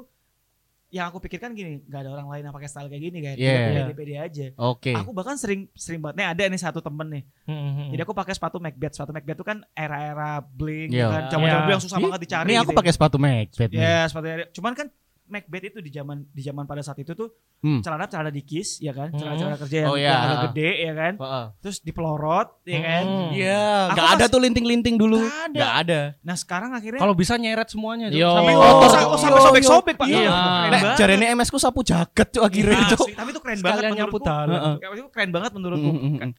yang 0.90 1.06
aku 1.06 1.22
pikirkan 1.22 1.54
gini, 1.54 1.86
nggak 1.86 2.02
ada 2.02 2.10
orang 2.12 2.28
lain 2.28 2.44
yang 2.44 2.56
pakai 2.56 2.66
style 2.66 2.90
kayak 2.90 3.04
gini 3.04 3.18
kayak 3.20 3.38
Yeah. 3.38 3.86
pede-pede 3.86 4.16
aja. 4.18 4.46
Oke. 4.58 4.92
Aku 4.92 5.14
bahkan 5.14 5.38
sering 5.38 5.70
sering 5.74 6.02
banget 6.02 6.18
nih 6.18 6.28
ada 6.28 6.44
nih 6.46 6.58
satu 6.58 6.82
temen 6.82 7.08
nih. 7.08 7.24
Hmm, 7.46 7.54
hmm, 7.54 7.74
hmm. 7.76 7.90
Jadi 7.94 8.02
aku 8.02 8.14
pakai 8.14 8.34
sepatu 8.34 8.58
Macbeth. 8.58 8.94
Sepatu 8.98 9.14
Macbeth 9.14 9.38
itu 9.38 9.46
kan 9.46 9.58
era-era 9.72 10.42
bling 10.42 10.90
Iya. 10.90 11.08
kan. 11.08 11.22
Iya. 11.30 11.58
bling 11.62 11.72
yang 11.72 11.84
susah 11.84 11.98
Ini- 11.98 12.06
banget 12.10 12.22
dicari. 12.26 12.46
Ini 12.46 12.56
aku 12.56 12.64
gitu 12.64 12.74
ya. 12.74 12.80
pakai 12.82 12.94
sepatu 12.94 13.18
Macbeth 13.18 13.72
nih. 13.72 13.80
Ya, 13.80 14.00
sepatu 14.06 14.26
cuman 14.52 14.74
kan 14.74 14.88
Macbeth 15.30 15.66
itu 15.68 15.80
di 15.80 15.90
zaman 15.90 16.26
di 16.26 16.42
zaman 16.42 16.66
pada 16.66 16.82
saat 16.82 16.98
itu 16.98 17.14
tuh 17.14 17.30
Hmm. 17.60 17.84
celana 17.84 18.08
celana 18.08 18.28
dikis 18.28 18.80
ya 18.80 18.90
kan, 18.90 19.12
Hmm. 19.12 19.20
celana 19.20 19.36
celana 19.36 19.58
kerja 19.58 19.78
yang, 19.80 19.92
Oh, 19.92 19.98
iya. 19.98 20.10
yang 20.10 20.24
agak 20.24 20.40
gede 20.50 20.70
ya 20.80 20.94
kan, 20.94 21.14
Heeh. 21.16 21.46
terus 21.60 21.78
dipelorot 21.80 22.50
ya 22.64 22.80
kan. 22.80 23.04
Hmm. 23.04 23.30
Iya, 23.30 23.64
Aku 23.86 23.96
nggak 23.96 24.10
ada 24.10 24.26
tuh 24.26 24.40
linting-linting 24.40 24.96
dulu. 24.96 25.20
Nggak 25.20 25.52
ada. 25.52 25.80
Ada. 25.80 26.02
Nah 26.22 26.36
sekarang 26.36 26.72
akhirnya 26.72 27.00
Kalau 27.00 27.12
bisa 27.14 27.36
nyeret 27.36 27.68
semuanya. 27.68 28.08
Cuk. 28.08 28.16
Yo. 28.16 28.32
Sampai 28.32 28.54
Oh, 28.54 28.62
kotor. 28.64 28.90
sampai- 28.90 29.08
oh, 29.08 29.20
sampai 29.20 29.42
sobek-sobek 29.44 29.96
pak. 29.96 30.08
Iya. 30.08 30.32
Nah, 30.66 30.82
jarene 30.96 31.26
MS 31.30 31.50
ku 31.50 31.60
sapu 31.60 31.82
jaket 31.82 32.28
tuh 32.30 32.42
akhirnya 32.42 32.80
Asli, 32.80 32.92
Cuk. 32.96 33.08
tapi 33.12 33.30
itu 33.30 33.40
keren 33.40 33.60
banget 33.60 33.84
menurutku. 33.90 34.20
Kayak 34.80 34.92
itu 34.96 35.10
keren 35.12 35.30
banget 35.30 35.52
menurutku. 35.52 35.90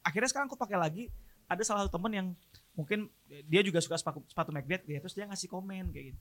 Akhirnya 0.01 0.27
sekarang 0.27 0.47
aku 0.47 0.57
pakai 0.57 0.77
lagi 0.77 1.03
ada 1.45 1.61
salah 1.61 1.85
satu 1.85 1.95
temen 1.95 2.11
yang 2.11 2.27
mungkin 2.71 3.11
dia 3.45 3.61
juga 3.61 3.77
suka 3.77 3.93
sepatu, 3.93 4.23
sepatu 4.25 4.49
Macbeth 4.49 4.83
ya, 4.85 4.97
terus 4.97 5.13
dia 5.13 5.27
ngasih 5.27 5.45
komen 5.45 5.91
kayak 5.91 6.05
gitu. 6.11 6.19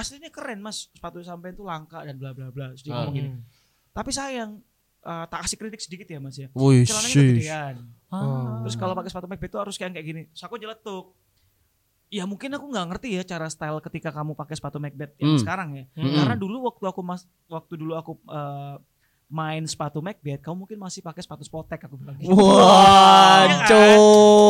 Aslinya 0.00 0.28
keren 0.28 0.58
mas, 0.58 0.88
sepatu 0.90 1.20
sampai 1.20 1.52
itu 1.52 1.60
langka 1.60 2.00
dan 2.00 2.16
bla 2.16 2.32
bla 2.32 2.48
bla. 2.48 2.72
Terus 2.72 2.82
dia 2.82 2.90
Ah. 2.90 3.04
ngomong 3.04 3.14
gini. 3.14 3.28
Hmm. 3.28 3.42
Tapi 3.90 4.10
sayang, 4.10 4.50
eh, 5.02 5.24
tak 5.26 5.38
kasih 5.44 5.56
kritik 5.56 5.80
sedikit 5.80 6.06
ya 6.06 6.18
mas 6.18 6.34
ya. 6.34 6.48
Wih, 6.52 6.82
Celananya 6.82 7.12
kegedean. 7.12 7.74
Oh. 8.08 8.64
Terus 8.64 8.74
kalau 8.74 8.94
pakai 8.94 9.08
sepatu 9.08 9.26
Macbeth 9.26 9.50
itu 9.50 9.58
harus 9.58 9.76
kayak 9.76 9.92
kayak 9.92 10.06
gini. 10.06 10.22
Terus 10.30 10.42
aku 10.42 10.56
jeletuk. 10.56 11.12
Ya 12.08 12.26
mungkin 12.26 12.50
aku 12.50 12.66
nggak 12.66 12.86
ngerti 12.88 13.08
ya 13.12 13.22
cara 13.22 13.46
style 13.46 13.78
ketika 13.80 14.10
kamu 14.10 14.34
pakai 14.34 14.56
sepatu 14.56 14.80
Macbeth 14.80 15.14
yang 15.16 15.36
Hmm. 15.36 15.40
sekarang 15.40 15.68
ya. 15.72 15.84
Hmm. 15.94 16.16
Karena 16.16 16.34
dulu 16.34 16.64
waktu 16.64 16.84
aku 16.84 17.00
mas 17.00 17.22
waktu 17.46 17.74
dulu 17.76 17.94
aku 17.94 18.12
eh, 18.26 18.76
main 19.30 19.62
sepatu 19.62 19.98
Macbeth, 19.98 20.42
kamu 20.42 20.56
mungkin 20.58 20.74
masih 20.76 21.00
pakai 21.00 21.22
sepatu 21.22 21.40
Spotek 21.40 21.78
aku 21.80 21.94
bilang. 21.96 22.18
gitu. 22.18 22.34
Wah, 22.34 23.46
Iya 23.46 23.62
kan? 23.62 23.96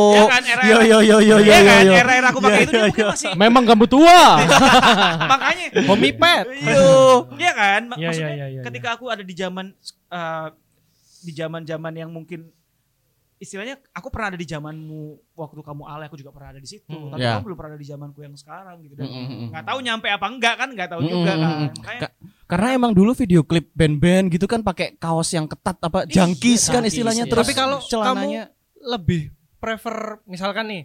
Iya 0.08 0.22
kan, 0.24 0.42
era- 0.42 0.64
Yo 0.64 0.78
yo 0.80 0.98
yo 0.98 1.16
yo 1.20 1.36
yo 1.36 1.36
Iya 1.38 1.58
kan, 1.60 1.82
yo. 1.84 1.92
era-era 1.94 2.26
aku 2.28 2.40
pakai 2.40 2.56
Iya, 2.56 2.64
itu 2.64 2.70
dia 2.70 2.78
iya, 2.78 2.86
mungkin 2.88 3.04
iya. 3.04 3.12
masih 3.12 3.28
Memang 3.36 3.64
kamu 3.66 3.84
tua. 3.86 4.20
makanya 5.32 5.64
Homipet. 5.84 6.44
Yo. 6.58 6.88
Iya 7.36 7.52
kan? 7.52 7.80
Ma- 7.86 7.94
Iya, 7.94 8.08
Maksudnya 8.08 8.28
iya, 8.30 8.36
iya, 8.38 8.46
iya, 8.50 8.62
ketika 8.64 8.88
aku 8.92 9.04
ada 9.06 9.20
di 9.20 9.34
zaman 9.34 9.66
eh, 10.08 10.48
di 11.20 11.32
zaman-zaman 11.34 11.92
yang 11.94 12.08
mungkin 12.08 12.48
istilahnya 13.36 13.80
aku 13.90 14.08
pernah 14.08 14.28
ada 14.30 14.36
di 14.36 14.44
zamanmu 14.44 15.00
waktu 15.34 15.56
kamu 15.58 15.82
alay 15.86 16.06
aku 16.06 16.16
juga 16.16 16.28
pernah 16.30 16.52
ada 16.52 16.58
di 16.58 16.68
situ. 16.70 16.88
Hmm. 16.88 17.08
Tapi 17.10 17.20
Ya. 17.20 17.32
kamu 17.34 17.42
belum 17.42 17.56
pernah 17.56 17.72
ada 17.72 17.80
di 17.80 17.88
zamanku 17.88 18.20
yang 18.20 18.32
sekarang 18.34 18.80
gitu 18.80 18.94
dan 18.94 19.04
Mm, 19.04 19.12
mm, 19.14 19.28
mm. 19.30 19.46
nggak 19.50 19.64
tahu 19.66 19.78
nyampe 19.80 20.08
apa 20.08 20.26
enggak 20.26 20.54
kan 20.56 20.68
nggak 20.70 20.88
tahu 20.88 21.00
Mm, 21.00 21.08
juga 21.10 21.20
mm, 21.26 21.36
kan. 21.36 21.48
mm, 21.50 21.56
mm. 21.58 21.70
Makanya 21.74 22.00
Ka- 22.02 22.14
Karena 22.50 22.74
emang 22.74 22.90
dulu 22.90 23.14
video 23.14 23.40
klip 23.40 23.70
band-band 23.72 24.28
gitu 24.28 24.44
kan 24.44 24.60
pakai 24.60 24.94
kaos 24.94 25.30
yang 25.30 25.46
ketat 25.46 25.78
apa 25.78 26.02
Iya, 26.02 26.20
jangkis 26.20 26.66
kan 26.66 26.82
istilahnya 26.82 27.24
iya. 27.24 27.30
terus 27.30 27.46
Tapi 27.46 27.54
kalau 27.54 27.78
celananya 27.80 28.50
Lebih 28.76 29.30
prefer 29.56 30.18
misalkan 30.24 30.66
nih 30.66 30.82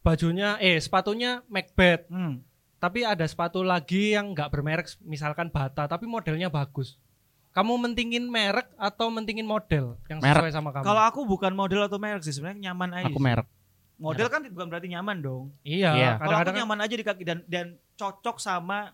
bajunya 0.00 0.56
eh 0.58 0.76
sepatunya 0.76 1.40
Macbeth, 1.46 2.04
hmm. 2.08 2.40
tapi 2.76 3.00
ada 3.00 3.24
sepatu 3.24 3.60
lagi 3.60 4.12
yang 4.12 4.32
nggak 4.32 4.48
bermerek 4.48 4.84
misalkan 5.00 5.48
Bata 5.48 5.86
tapi 5.86 6.04
modelnya 6.04 6.48
bagus. 6.48 7.00
Kamu 7.50 7.78
mentingin 7.78 8.26
merek 8.26 8.66
atau 8.74 9.08
mentingin 9.08 9.46
model 9.46 9.94
yang 10.04 10.18
Merek. 10.18 10.42
sesuai 10.42 10.52
sama 10.52 10.70
kamu? 10.72 10.84
kalau 10.84 11.02
aku 11.02 11.20
bukan 11.22 11.54
model 11.54 11.80
atau 11.82 11.96
merek 11.96 12.20
sih 12.20 12.32
sebenarnya 12.32 12.68
nyaman 12.68 12.90
aja. 12.92 13.06
aku 13.08 13.20
merek. 13.22 13.46
Model 13.94 14.26
kan 14.26 14.42
bukan 14.44 14.66
berarti 14.66 14.88
nyaman 14.90 15.16
dong. 15.22 15.44
iya, 15.62 15.94
Iya. 15.94 16.10
Kalau 16.10 16.10
aku 16.10 16.20
kadang-kadang 16.26 16.50
kan- 16.50 16.60
nyaman 16.60 16.78
aja 16.82 16.94
di 16.94 17.04
kaki 17.06 17.22
dan 17.22 17.38
dan 17.46 17.66
cocok 17.94 18.36
sama 18.36 18.90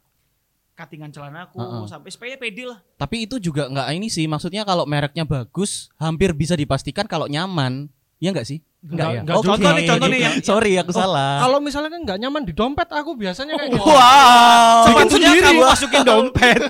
katingan 0.80 1.10
celanaku 1.10 1.56
Heeh. 1.56 1.84
sampai 1.84 2.08
supaya 2.08 2.34
pede 2.34 2.64
lah. 2.64 2.80
Tapi 2.96 3.24
itu 3.24 3.36
juga 3.36 3.68
nggak 3.68 3.88
ini 3.92 4.08
sih, 4.08 4.24
maksudnya 4.24 4.64
kalau 4.64 4.82
mereknya 4.82 5.22
bagus, 5.22 5.92
hampir 5.96 6.32
bisa 6.32 6.56
dipastikan 6.56 7.04
kalau 7.04 7.28
nyaman. 7.28 7.92
Iya 8.16 8.32
nggak 8.32 8.44
sih? 8.44 8.60
Enggak, 8.80 9.08
ya? 9.12 9.20
enggak 9.20 9.36
Oke. 9.36 9.44
juga. 9.44 9.52
Contoh 9.56 9.72
nih, 9.72 9.84
contoh 9.84 10.08
nih 10.08 10.20
yang- 10.20 10.36
Sorry 10.40 10.72
aku 10.76 10.92
salah. 10.92 11.36
kalau 11.38 11.60
misalnya 11.60 11.88
kan 11.88 12.00
nggak 12.00 12.18
nyaman 12.18 12.42
di 12.44 12.52
dompet 12.52 12.88
aku 12.88 13.12
biasanya 13.12 13.56
kayak 13.56 13.76
gitu. 13.76 13.84
Wow. 13.84 14.84
Sepatunya 14.88 15.08
sendiri. 15.28 15.44
kamu 15.46 15.60
masukin 15.62 16.00
dompet. 16.00 16.60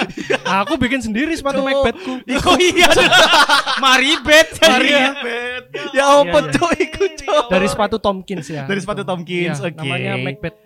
aku 0.62 0.72
bikin 0.78 1.00
sendiri 1.02 1.34
sepatu. 1.34 1.62
Macbethku. 1.62 2.22
oh 2.22 2.58
iya. 2.58 2.86
Maribet. 3.82 4.48
Maribet. 4.62 5.64
Ya 5.90 6.04
ampun 6.12 6.42
Iya, 6.42 6.50
iya. 6.50 6.54
tuh 6.54 6.70
ikut. 6.72 7.12
Dari 7.50 7.66
sepatu 7.66 7.96
Tomkins 7.98 8.46
ya. 8.46 8.62
Dari 8.64 8.78
sepatu 8.78 9.02
Tomkins, 9.02 9.58
Iya, 9.58 9.66
oke. 9.66 9.78
Namanya 9.82 10.14
Macbeth 10.18 10.58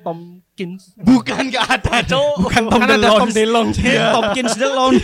Tomkins. 0.63 0.83
Bukan 0.99 1.41
nggak 1.49 1.67
ada, 1.71 1.95
Cuk. 2.05 2.35
Bukan 2.43 2.63
Tom 2.67 2.81
kan 2.81 2.89
ada. 2.91 3.09
Tom 3.15 3.31
DeLonge. 3.31 3.81
Iya. 3.81 4.13
Tompkins 4.13 4.55
Delon. 4.61 4.95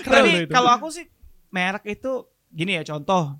Keren 0.00 0.22
Tapi 0.22 0.30
kalau 0.46 0.70
aku 0.70 0.86
sih 0.88 1.04
merek 1.48 1.84
itu 1.88 2.12
gini 2.48 2.74
ya 2.74 2.84
contoh 2.84 3.34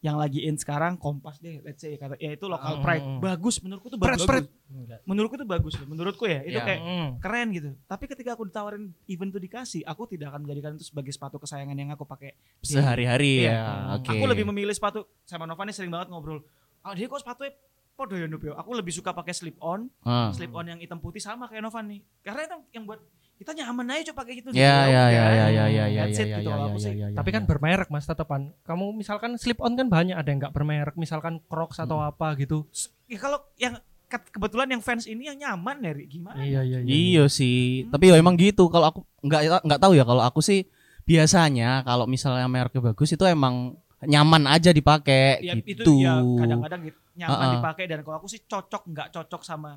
yang 0.00 0.16
lagi 0.16 0.40
in 0.42 0.56
sekarang 0.56 0.96
Kompas 0.96 1.36
deh 1.38 1.60
let's 1.60 1.76
say 1.78 1.92
kata 1.94 2.16
ya 2.16 2.32
itu 2.32 2.46
local 2.46 2.72
Hmm. 2.72 2.80
pride 2.80 3.04
bagus 3.20 3.60
menurutku 3.60 3.90
tuh 3.90 3.98
Pride, 3.98 4.16
bagus 4.16 4.24
pride. 4.24 4.48
menurutku 5.04 5.36
tuh 5.36 5.44
bagus 5.44 5.76
loh. 5.76 5.86
menurutku 5.86 6.24
ya 6.24 6.40
itu 6.40 6.56
Ya. 6.56 6.64
kayak 6.64 6.80
Hmm. 6.80 7.08
keren 7.18 7.48
gitu 7.50 7.70
tapi 7.84 8.06
ketika 8.06 8.32
aku 8.32 8.46
ditawarin 8.46 8.96
event 9.04 9.28
itu 9.28 9.40
dikasih 9.42 9.82
aku 9.84 10.08
tidak 10.08 10.32
akan 10.32 10.40
menjadikan 10.42 10.72
itu 10.72 10.86
sebagai 10.86 11.10
sepatu 11.10 11.36
kesayangan 11.36 11.74
yang 11.74 11.90
aku 11.90 12.06
pakai 12.06 12.32
Sehari-hari 12.60 13.44
Iya. 13.44 13.52
ya. 13.52 13.64
Oke. 13.94 14.08
aku 14.10 14.24
lebih 14.24 14.44
memilih 14.46 14.72
sepatu 14.72 15.04
sama 15.22 15.44
Nova 15.44 15.60
nih 15.62 15.74
sering 15.74 15.90
banget 15.90 16.08
ngobrol 16.08 16.40
ah 16.80 16.94
dia 16.94 17.04
kok 17.04 17.18
sepatunya 17.18 17.52
podo 18.00 18.14
ya 18.14 18.24
Nup, 18.24 18.40
yo?" 18.40 18.52
aku 18.52 18.72
lebih 18.72 18.90
suka 18.90 19.12
pakai 19.12 19.30
slip 19.30 19.60
on 19.60 19.92
Ah. 20.00 20.32
slip 20.32 20.50
on 20.50 20.64
yang 20.64 20.78
hitam 20.78 20.96
putih 20.96 21.18
sama 21.18 21.44
kayak 21.44 21.60
Novan 21.60 21.84
nih 21.86 22.00
karena 22.20 22.40
itu 22.42 22.56
yang 22.72 22.84
buat 22.84 23.00
kita 23.36 23.52
nyaman 23.54 23.88
aja 23.90 24.12
coba 24.12 24.20
pakai 24.20 24.32
gitu 24.36 24.48
Ya 24.52 24.60
ya 24.60 24.68
udah. 24.84 24.84
ya 24.84 25.06
ya 25.08 25.26
ya 25.48 25.64
ya 25.66 25.84
ya 25.86 26.02
That's 26.02 26.12
ya 26.14 26.22
it 26.22 26.28
ya 26.28 26.36
gitu 26.36 26.40
ya 26.42 26.50
kalau 26.50 26.60
ya 26.60 26.68
aku 26.68 26.78
sih. 26.78 26.92
ya, 26.92 27.06
ya, 27.06 27.16
Tapi 27.16 27.30
kan 27.30 27.42
ya. 27.42 27.48
bermerek 27.48 27.88
mas 27.88 28.04
tetepan. 28.04 28.40
Kamu 28.60 28.84
misalkan 28.92 29.30
slip 29.34 29.60
on 29.60 29.72
kan 29.74 29.86
banyak 29.86 30.12
ada 30.12 30.24
yang 30.26 30.38
nggak 30.38 30.52
bermerek. 30.52 30.92
Misalkan 30.94 31.40
Crocs 31.42 31.76
atau 31.78 31.96
Hmm. 31.98 32.08
apa 32.10 32.36
gitu. 32.36 32.68
ya 33.04 33.16
kalau 33.16 33.40
yang 33.56 33.80
ke- 34.06 34.28
kebetulan 34.30 34.68
yang 34.68 34.80
fans 34.80 35.04
ini 35.04 35.24
yang 35.24 35.38
nyaman 35.38 35.76
dari 35.78 36.04
gimana 36.04 36.36
Iya 36.38 36.60
iya 36.62 36.78
Iya 36.80 37.24
sih, 37.26 37.88
tapi 37.88 38.06
ya 38.06 38.14
emang 38.14 38.36
gitu. 38.36 38.68
Kalau 38.68 38.86
aku 38.86 39.00
nggak 39.22 39.64
nggak 39.64 39.80
tahu 39.80 39.92
ya. 39.94 40.04
Kalau 40.04 40.20
aku 40.20 40.40
sih 40.40 40.68
biasanya 41.04 41.80
kalau 41.82 42.04
misalnya 42.04 42.44
mereknya 42.44 42.82
bagus 42.84 43.08
itu 43.08 43.24
emang 43.24 43.74
nyaman 44.00 44.46
aja 44.46 44.70
dipakai 44.70 45.40
ya 45.40 45.52
gitu. 45.58 45.80
itu 45.82 45.92
ya 45.98 46.20
kadang-kadang 46.36 46.80
gitu, 46.86 46.98
nyaman 47.20 47.36
Ha-ha. 47.38 47.54
dipakai 47.54 47.84
dan 47.84 48.00
kalau 48.00 48.16
aku 48.16 48.26
sih 48.26 48.40
cocok 48.42 48.82
nggak 48.86 49.08
cocok 49.10 49.42
sama 49.42 49.76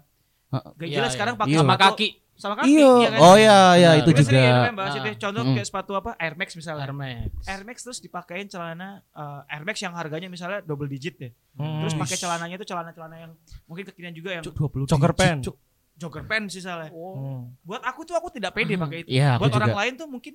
gak 0.50 0.63
Iya, 0.79 0.95
jelas 0.95 1.09
iya. 1.09 1.15
sekarang 1.15 1.35
pakai 1.35 1.50
Iya. 1.50 1.59
Sama 1.59 1.75
kaki 1.75 2.09
sama 2.33 2.53
kaki 2.55 2.69
Iya. 2.71 2.89
ya 2.95 3.09
kan? 3.09 3.19
Oh 3.19 3.35
ya 3.35 3.57
ya 3.75 3.89
Benar. 3.91 4.01
itu 4.01 4.21
sering 4.23 4.38
ya, 4.39 4.50
juga. 4.50 4.69
bahas 4.71 4.93
itu 4.95 5.05
Ah. 5.05 5.17
contoh 5.19 5.41
Mm. 5.43 5.53
kayak 5.53 5.67
sepatu 5.67 5.91
apa 5.93 6.12
Air 6.15 6.33
Max 6.35 6.50
misalnya 6.53 6.83
Air 6.83 6.93
Max. 6.95 7.29
Air 7.43 7.62
Max 7.63 7.77
terus 7.79 8.00
dipakein 8.00 8.47
celana 8.47 8.89
eh, 9.03 9.51
Air 9.51 9.63
Max 9.63 9.75
yang 9.79 9.93
harganya 9.93 10.27
misalnya 10.27 10.59
double 10.62 10.88
digit 10.88 11.15
deh 11.15 11.31
Hmm. 11.53 11.81
terus 11.81 11.93
pakai 11.95 12.15
celananya 12.15 12.55
itu 12.55 12.65
celana-celana 12.65 13.15
yang 13.19 13.31
mungkin 13.63 13.83
kekinian 13.83 14.12
juga 14.12 14.29
yang 14.31 14.43
Cuk, 14.43 14.53
20 14.55 14.85
Jogger 14.88 15.13
pen. 15.13 15.41
Cuk. 15.41 15.57
jogger 15.95 16.25
pants 16.25 16.50
misalnya 16.51 16.89
Hmm. 16.89 17.53
buat 17.62 17.81
aku 17.81 18.01
tuh 18.03 18.13
aku 18.13 18.29
tidak 18.29 18.50
pede 18.51 18.73
pakai 18.75 18.97
itu 19.00 19.09
Iya, 19.12 19.38
aku 19.38 19.45
buat 19.45 19.53
orang 19.55 19.69
juga. 19.69 19.79
lain 19.79 19.93
tuh 19.93 20.07
mungkin 20.07 20.33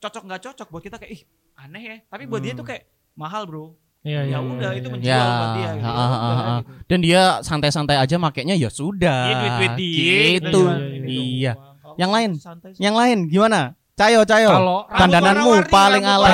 cocok 0.00 0.22
nggak 0.24 0.40
cocok 0.42 0.68
buat 0.68 0.78
kita 0.80 0.96
kayak 0.96 1.12
ih 1.12 1.22
aneh 1.56 1.82
ya 1.82 1.96
tapi 2.04 2.22
buat 2.24 2.38
dia 2.38 2.50
Hmm. 2.50 2.58
tuh 2.58 2.66
kayak 2.66 2.82
mahal 3.12 3.42
bro 3.42 3.74
Iya 4.02 4.20
iya. 4.26 4.34
ya 4.34 4.38
udah 4.42 4.70
iya, 4.74 4.78
itu 4.82 4.88
iya. 4.88 4.92
menjual 4.92 5.14
Ya, 5.14 5.22
buat 5.22 5.50
dia 5.54 5.70
gitu. 5.70 5.86
ha, 5.86 5.90
Ya 5.90 5.94
ha, 5.94 6.02
udah, 6.02 6.18
ha, 6.18 6.42
ha. 6.42 6.54
gitu. 6.58 6.70
Dan 6.90 6.98
dia 7.00 7.22
santai-santai 7.40 7.96
aja 7.96 8.16
makainya 8.18 8.54
ya 8.58 8.66
sudah. 8.66 9.20
Iya 9.24 9.34
duit-duit 9.38 9.72
dia 9.78 10.18
Gitu. 10.42 10.62
Iya, 10.66 10.86
iya, 11.06 11.22
Iya. 11.22 11.52
Yang 11.92 12.10
lain? 12.10 12.30
Yang 12.76 12.94
lain 12.98 13.18
gimana? 13.30 13.60
Cayo, 13.92 14.24
cayo. 14.24 14.50
Kalau 14.50 14.78
Dandananmu 14.88 15.68
paling 15.68 16.00
alay. 16.02 16.32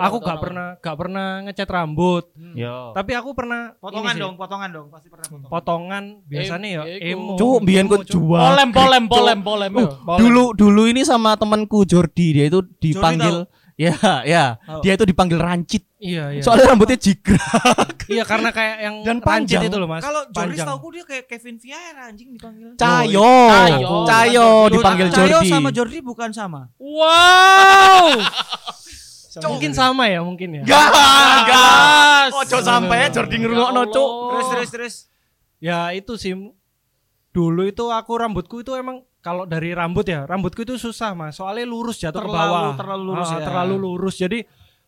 aku 0.00 0.16
gak 0.18 0.38
pernah 0.40 0.66
gak 0.80 0.96
pernah 0.96 1.26
ngecat 1.44 1.68
rambut. 1.68 2.24
Yo. 2.56 2.90
Tapi 2.90 3.12
aku 3.12 3.36
pernah 3.36 3.76
Potongan 3.76 4.16
dong, 4.16 4.34
potongan 4.34 4.70
dong, 4.72 4.86
pasti 4.88 5.06
pernah 5.06 5.26
potong. 5.28 5.50
Potongan 5.52 6.04
biasanya 6.24 6.68
ya 6.68 6.82
Eh, 6.88 7.12
emo. 7.12 7.36
Cuk, 7.36 7.62
biyen 7.62 7.86
ku 7.86 8.00
jual. 8.00 8.40
Polem, 8.40 8.70
polem, 8.72 9.04
polem, 9.06 9.38
polem. 9.40 9.70
Uh, 9.76 9.92
Boleh. 10.02 10.18
dulu 10.18 10.44
dulu 10.56 10.82
ini 10.88 11.04
sama 11.04 11.36
temanku 11.36 11.84
Jordi 11.84 12.34
dia 12.34 12.48
itu 12.48 12.64
dipanggil 12.80 13.44
ya 13.76 13.92
ya 14.24 14.56
Tahu. 14.56 14.80
dia 14.80 14.92
itu 14.96 15.04
dipanggil 15.04 15.36
rancit 15.36 15.84
Iya 15.96 16.32
iya. 16.32 16.42
soalnya 16.44 16.72
rambutnya 16.72 16.96
jigrak 16.96 17.96
iya 18.08 18.24
karena 18.24 18.52
kayak 18.52 18.76
yang 18.84 18.94
Dan 19.00 19.16
rancit 19.20 19.28
panjang. 19.56 19.62
itu 19.64 19.76
loh 19.80 19.88
mas. 19.88 20.04
Kalau 20.04 20.22
Joris 20.28 20.60
tauku 20.60 20.88
dia 20.92 21.04
kayak 21.08 21.24
Kevin 21.24 21.56
Vieira 21.56 22.02
anjing 22.08 22.28
dipanggil. 22.36 22.68
Cayo 22.76 23.32
Cayo. 23.48 23.88
Cayo 24.04 24.48
dipanggil 24.68 25.08
Cayo 25.08 25.40
Jordi 25.40 25.48
sama 25.48 25.68
Jordi 25.72 25.98
bukan 26.04 26.30
sama. 26.32 26.60
Wow. 26.76 28.12
mungkin 29.52 29.72
sama 29.72 30.08
ya 30.08 30.20
mungkin 30.24 30.60
ya. 30.60 30.62
Gak, 30.64 30.88
Gas. 31.44 32.30
Ojo 32.32 32.56
sampai 32.60 33.12
Jordi 33.12 33.36
ngerungokno, 33.36 33.82
Ya 33.84 33.92
Cuk. 33.92 34.10
Terus 34.32 34.46
terus 34.48 34.70
terus. 34.72 34.94
Ya 35.60 35.92
itu 35.92 36.16
sih 36.16 36.32
dulu 37.32 37.68
itu 37.68 37.84
aku 37.92 38.12
rambutku 38.16 38.64
itu 38.64 38.72
emang 38.72 39.04
kalau 39.26 39.42
dari 39.42 39.74
rambut 39.74 40.06
ya, 40.06 40.22
rambutku 40.22 40.62
itu 40.62 40.78
susah 40.78 41.10
mas. 41.12 41.34
Soalnya 41.34 41.66
lurus 41.66 41.98
jatuh 41.98 42.22
ke 42.22 42.24
Terlalu- 42.24 42.38
bawah. 42.54 42.74
terlalu 42.78 43.02
lurus 43.04 43.26
Ah, 43.26 43.34
ya. 43.34 43.44
Terlalu 43.44 43.74
lurus. 43.76 44.14
Jadi 44.16 44.38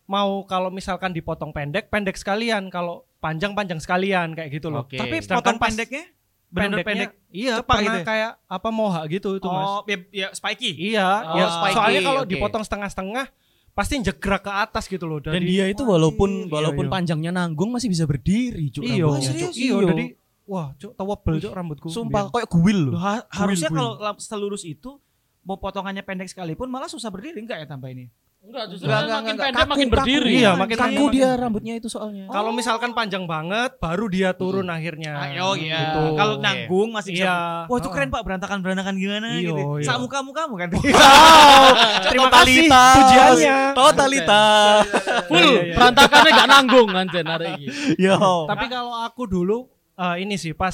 mau 0.05 0.41
kalau 0.43 0.71
misalkan 0.71 1.11
dipotong 1.11 1.51
pendek, 1.51 1.91
pendek 1.91 2.15
sekalian. 2.15 2.71
Kalau 2.71 3.03
panjang 3.19 3.51
panjang 3.51 3.77
sekalian 3.77 4.31
kayak 4.31 4.49
gitu 4.49 4.71
loh. 4.71 4.87
Oke. 4.87 4.95
Tapi 4.95 5.19
Sedangkan 5.19 5.43
potong 5.43 5.57
pas- 5.59 5.69
pendeknya 5.69 6.03
Pendek-pendek. 6.49 7.13
bener-bener 7.13 7.29
Iya, 7.29 7.53
pernah 7.61 7.83
gitu 7.85 7.99
ya? 7.99 8.05
kayak 8.07 8.31
apa 8.41 8.69
moha 8.71 9.01
gitu 9.05 9.29
itu 9.35 9.45
mas. 9.45 9.67
Oh, 9.67 9.81
ya, 9.85 9.97
ya 10.09 10.27
spiky. 10.31 10.71
Iya, 10.89 11.07
Oh, 11.21 11.35
ya, 11.35 11.45
spiky, 11.51 11.75
soalnya 11.75 12.01
kalau 12.01 12.21
oke. 12.23 12.31
dipotong 12.31 12.63
setengah-setengah 12.63 13.25
pasti 13.69 13.93
jegrak 14.01 14.41
ke 14.41 14.51
atas 14.51 14.83
gitu 14.85 15.05
loh. 15.05 15.19
Dan 15.19 15.35
Jadi, 15.35 15.45
dia 15.45 15.65
itu 15.67 15.85
walaupun 15.85 16.29
iya, 16.41 16.49
walaupun 16.49 16.85
iya. 16.85 16.91
panjangnya 16.91 17.31
nanggung 17.31 17.69
masih 17.69 17.85
bisa 17.87 18.03
berdiri, 18.03 18.71
Cuk. 18.71 18.81
Iya. 18.81 19.05
Cuk. 19.05 19.53
iya, 19.53 19.77
jadi 19.85 20.05
wah, 20.49 20.73
cuk, 20.75 20.91
tewebel 20.91 21.35
cuk 21.39 21.53
rambutku. 21.53 21.87
Sumpah 21.87 22.25
Biar. 22.25 22.33
kayak 22.35 22.49
guil 22.51 22.79
Loh, 22.89 22.97
ha- 22.97 23.25
harusnya 23.29 23.69
kalau 23.69 23.93
selurus 24.17 24.63
itu 24.63 24.97
mau 25.41 25.55
potongannya 25.55 26.01
pendek 26.01 26.27
sekalipun 26.27 26.65
malah 26.65 26.85
susah 26.85 27.07
berdiri 27.07 27.37
enggak 27.37 27.61
ya 27.61 27.67
tambah 27.67 27.87
ini? 27.87 28.09
Enggak, 28.39 28.71
justru 28.71 28.87
Enggak, 28.87 29.03
makin 29.03 29.11
enggak, 29.11 29.19
enggak. 29.19 29.43
pendek 29.43 29.59
Kaku, 29.59 29.67
makin 29.69 29.83
kaku. 29.83 29.93
berdiri. 29.93 30.31
Iya, 30.33 30.51
makin 30.55 30.77
Kaku 30.79 31.03
dia 31.11 31.29
rambutnya 31.35 31.73
itu 31.75 31.87
soalnya. 31.87 32.25
Kalau 32.25 32.51
misalkan 32.51 32.91
panjang 32.93 33.23
banget, 33.25 33.71
baru 33.77 34.05
dia 34.07 34.31
turun 34.31 34.63
akhirnya. 34.65 35.11
Ayo 35.21 35.59
iya. 35.59 35.75
Gitu. 35.91 36.03
Kalau 36.15 36.35
nanggung 36.39 36.87
masih 36.89 37.11
bisa. 37.13 37.27
Iya. 37.27 37.37
Wah 37.67 37.77
itu 37.77 37.89
keren 37.91 38.07
pak 38.07 38.23
berantakan-berantakan 38.23 38.95
gimana 38.95 39.27
Iya, 39.35 39.43
gitu. 39.43 39.63
iya. 39.75 39.85
Sak 39.85 39.99
muka 39.99 40.23
mukamu 40.23 40.55
kan. 40.55 40.69
Terima 42.07 42.27
kasih 42.31 42.63
pujiannya. 42.69 43.57
Totalitas. 43.75 44.83
Full 45.27 45.35
Iya, 45.35 45.61
iya. 45.61 45.73
berantakannya 45.75 46.29
enggak 46.31 46.49
nanggung 46.49 46.89
anjen 46.91 47.25
hari 47.27 47.47
ini. 47.53 47.65
Yo. 47.99 48.47
Tapi 48.47 48.65
kalau 48.67 48.93
aku 48.97 49.27
dulu 49.27 49.67
eh, 49.99 50.15
ini 50.19 50.35
sih 50.35 50.55
pas 50.55 50.71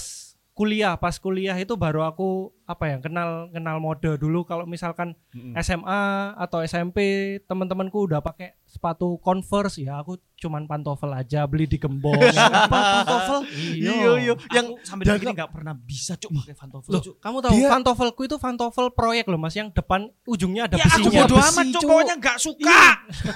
kuliah, 0.56 0.96
pas 0.96 1.12
kuliah 1.20 1.52
itu 1.54 1.76
baru 1.76 2.08
aku 2.08 2.48
apa 2.64 2.88
ya 2.88 2.98
kenal 2.98 3.52
kenal 3.52 3.76
mode 3.78 4.16
dulu. 4.16 4.48
Kalau 4.48 4.64
misalkan 4.64 5.12
SMA 5.60 6.02
atau 6.34 6.64
SMP 6.64 6.98
teman-temanku 7.44 8.08
udah 8.08 8.24
pakai 8.24 8.56
sepatu 8.64 9.20
Converse 9.20 9.84
ya, 9.84 10.00
aku 10.00 10.16
cuman 10.40 10.64
pantofel 10.64 11.12
aja 11.12 11.44
beli 11.44 11.68
di 11.68 11.76
gembong. 11.76 12.16
pantofel. 12.72 13.44
Iya. 13.52 14.16
iya. 14.16 14.34
Yang 14.50 14.66
sampai 14.82 15.04
detik 15.04 15.28
ini 15.28 15.36
nggak 15.36 15.52
pernah 15.52 15.76
bisa 15.76 16.16
cuk 16.16 16.32
pakai 16.34 16.56
pantofel. 16.56 16.92
Loh, 16.96 17.02
Cuk. 17.04 17.16
kamu 17.20 17.38
tahu 17.44 17.52
Dia- 17.52 17.70
pantofelku 17.70 18.22
itu 18.24 18.36
pantofel 18.40 18.88
proyek 18.96 19.28
loh 19.28 19.36
Mas, 19.36 19.60
yang 19.60 19.68
depan 19.70 20.08
ujungnya 20.24 20.72
ada 20.72 20.80
Ya 20.80 20.88
aku 20.88 21.12
besinya. 21.12 21.20
bodo 21.20 21.36
besi, 21.36 21.48
amat 21.52 21.66
cuk 21.68 21.82
Cuk. 21.84 21.90
pokoknya 21.92 22.16
nggak 22.16 22.38
suka. 22.40 22.82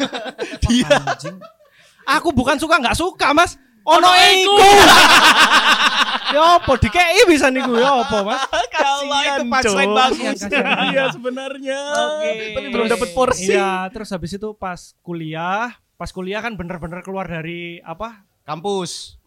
Dia 0.64 0.88
Anjing. 1.04 1.36
Aku 2.10 2.32
bukan 2.32 2.56
suka 2.56 2.80
nggak 2.80 2.96
suka 2.96 3.28
Mas. 3.36 3.60
Ono 3.82 4.10
iku. 4.12 4.56
ya 6.30 6.62
apa 6.62 6.72
dikei 6.78 7.26
bisa 7.26 7.50
niku 7.50 7.74
ya 7.74 8.02
apa 8.02 8.18
Mas? 8.22 8.42
Allah 8.80 9.20
itu 9.20 9.42
Kasian, 9.42 9.50
punchline 9.50 9.88
Cuk. 9.88 9.98
bagus. 9.98 10.40
Iya 10.86 11.04
sebenarnya. 11.10 11.80
Oke. 11.90 12.32
Tapi 12.54 12.68
belum 12.70 12.86
dapat 12.88 13.10
porsi. 13.12 13.50
Iya, 13.50 13.90
terus 13.90 14.10
habis 14.10 14.32
itu 14.32 14.50
pas 14.54 14.94
kuliah, 15.00 15.74
pas 15.96 16.10
kuliah 16.10 16.40
kan 16.40 16.54
bener-bener 16.54 17.02
keluar 17.02 17.26
dari 17.26 17.82
apa? 17.82 18.24
Kampus. 18.44 19.18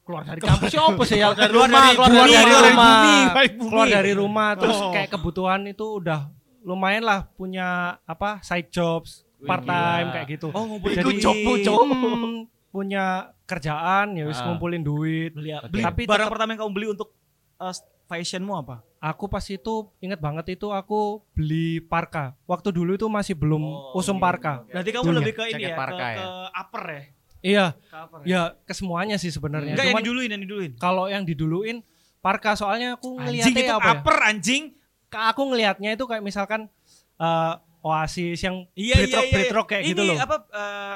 Keluar 0.00 0.22
dari 0.22 0.38
kampus 0.38 0.70
ya 0.70 0.82
apa 0.86 1.02
sih 1.04 1.16
ya? 1.16 1.28
Keluar 1.30 1.38
dari 1.38 1.50
Keluar 1.50 1.66
rumah, 1.66 1.82
dari, 1.82 1.94
keluar 1.94 2.08
keluar 2.08 2.26
dari 2.26 2.34
dari 2.34 2.50
rumah. 2.50 2.70
rumah, 2.70 3.30
Balik 3.30 3.52
bumi. 3.52 3.68
keluar 3.68 3.86
dari 3.88 4.12
rumah, 4.12 4.48
terus 4.54 4.78
Oh. 4.80 4.90
kayak 4.90 5.08
kebutuhan 5.08 5.60
itu 5.66 5.86
udah 5.96 6.20
lumayan 6.60 7.02
lah 7.02 7.20
punya 7.30 7.68
apa 8.04 8.38
side 8.40 8.70
jobs, 8.70 9.22
part 9.40 9.62
time 9.62 10.10
kayak 10.10 10.26
gitu. 10.30 10.48
Oh 10.50 10.62
ngumpulin 10.66 10.96
Jadi 10.96 11.12
job, 11.18 11.34
job. 11.58 11.82
hmm, 11.90 12.46
punya 12.70 13.34
kerjaan 13.50 14.14
ya 14.14 14.24
wis 14.24 14.38
Ah. 14.38 14.46
ngumpulin 14.46 14.80
duit. 14.80 15.32
Beli, 15.32 15.50
Oke. 15.52 15.66
beli 15.68 15.82
Tapi 15.82 16.02
barang 16.04 16.16
tetep- 16.20 16.32
pertama 16.32 16.50
yang 16.50 16.60
kamu 16.60 16.72
beli 16.72 16.86
untuk 16.88 17.08
uh, 17.56 17.74
fashionmu 18.06 18.54
apa? 18.54 18.76
Aku 18.98 19.26
pas 19.26 19.42
itu 19.42 19.74
inget 19.98 20.16
banget 20.16 20.54
itu 20.54 20.68
aku 20.68 21.24
beli 21.32 21.80
parka. 21.82 22.36
Waktu 22.44 22.70
dulu 22.70 22.94
itu 22.94 23.06
masih 23.06 23.32
belum 23.32 23.58
Oh, 23.60 23.96
usum 23.96 24.14
oke, 24.14 24.22
parka. 24.22 24.52
oke. 24.60 24.70
Berarti 24.70 24.90
kamu 24.90 25.04
Dulu 25.04 25.18
lebih 25.18 25.34
ke 25.34 25.44
ini 25.46 25.52
Jaket 25.58 25.66
ya, 25.66 25.76
parka 25.76 25.96
ke, 25.96 26.04
ya? 26.04 26.14
ke 26.14 26.26
upper 26.54 26.84
ya? 26.86 27.02
Iya, 27.40 27.66
Ke 27.80 27.96
upper 27.98 28.18
ya 28.22 28.40
kesemuanya 28.62 29.16
sih 29.16 29.28
sebenarnya. 29.28 29.72
Enggak 29.72 29.84
yang 29.84 29.94
Cuman 29.94 30.04
diduluin, 30.04 30.30
yang 30.30 30.42
diduluin. 30.42 30.72
kalau 30.76 31.04
yang 31.06 31.24
diduluin 31.24 31.76
parka 32.20 32.52
soalnya 32.52 32.94
aku 32.94 33.16
Anjing 33.16 33.24
ngeliatnya 33.40 33.62
itu 33.62 33.74
apa 33.74 33.80
ya? 33.82 33.92
upper 33.96 34.16
anjing. 34.22 34.64
Ka- 35.06 35.26
Aku 35.28 35.42
ngelihatnya 35.44 35.90
itu 35.90 36.04
kayak 36.04 36.20
misalkan 36.20 36.68
eh, 37.16 37.52
Oasis 37.80 38.36
yang 38.38 38.68
Iya 38.72 38.94
Brit 38.94 39.08
iya 39.08 39.16
rock, 39.16 39.24
iya. 39.24 39.32
Brit 39.32 39.50
rock 39.50 39.66
kayak 39.70 39.82
ini 39.82 39.90
gitu 39.90 40.02
loh. 40.04 40.16
apa 40.18 40.36
eh, 40.46 40.94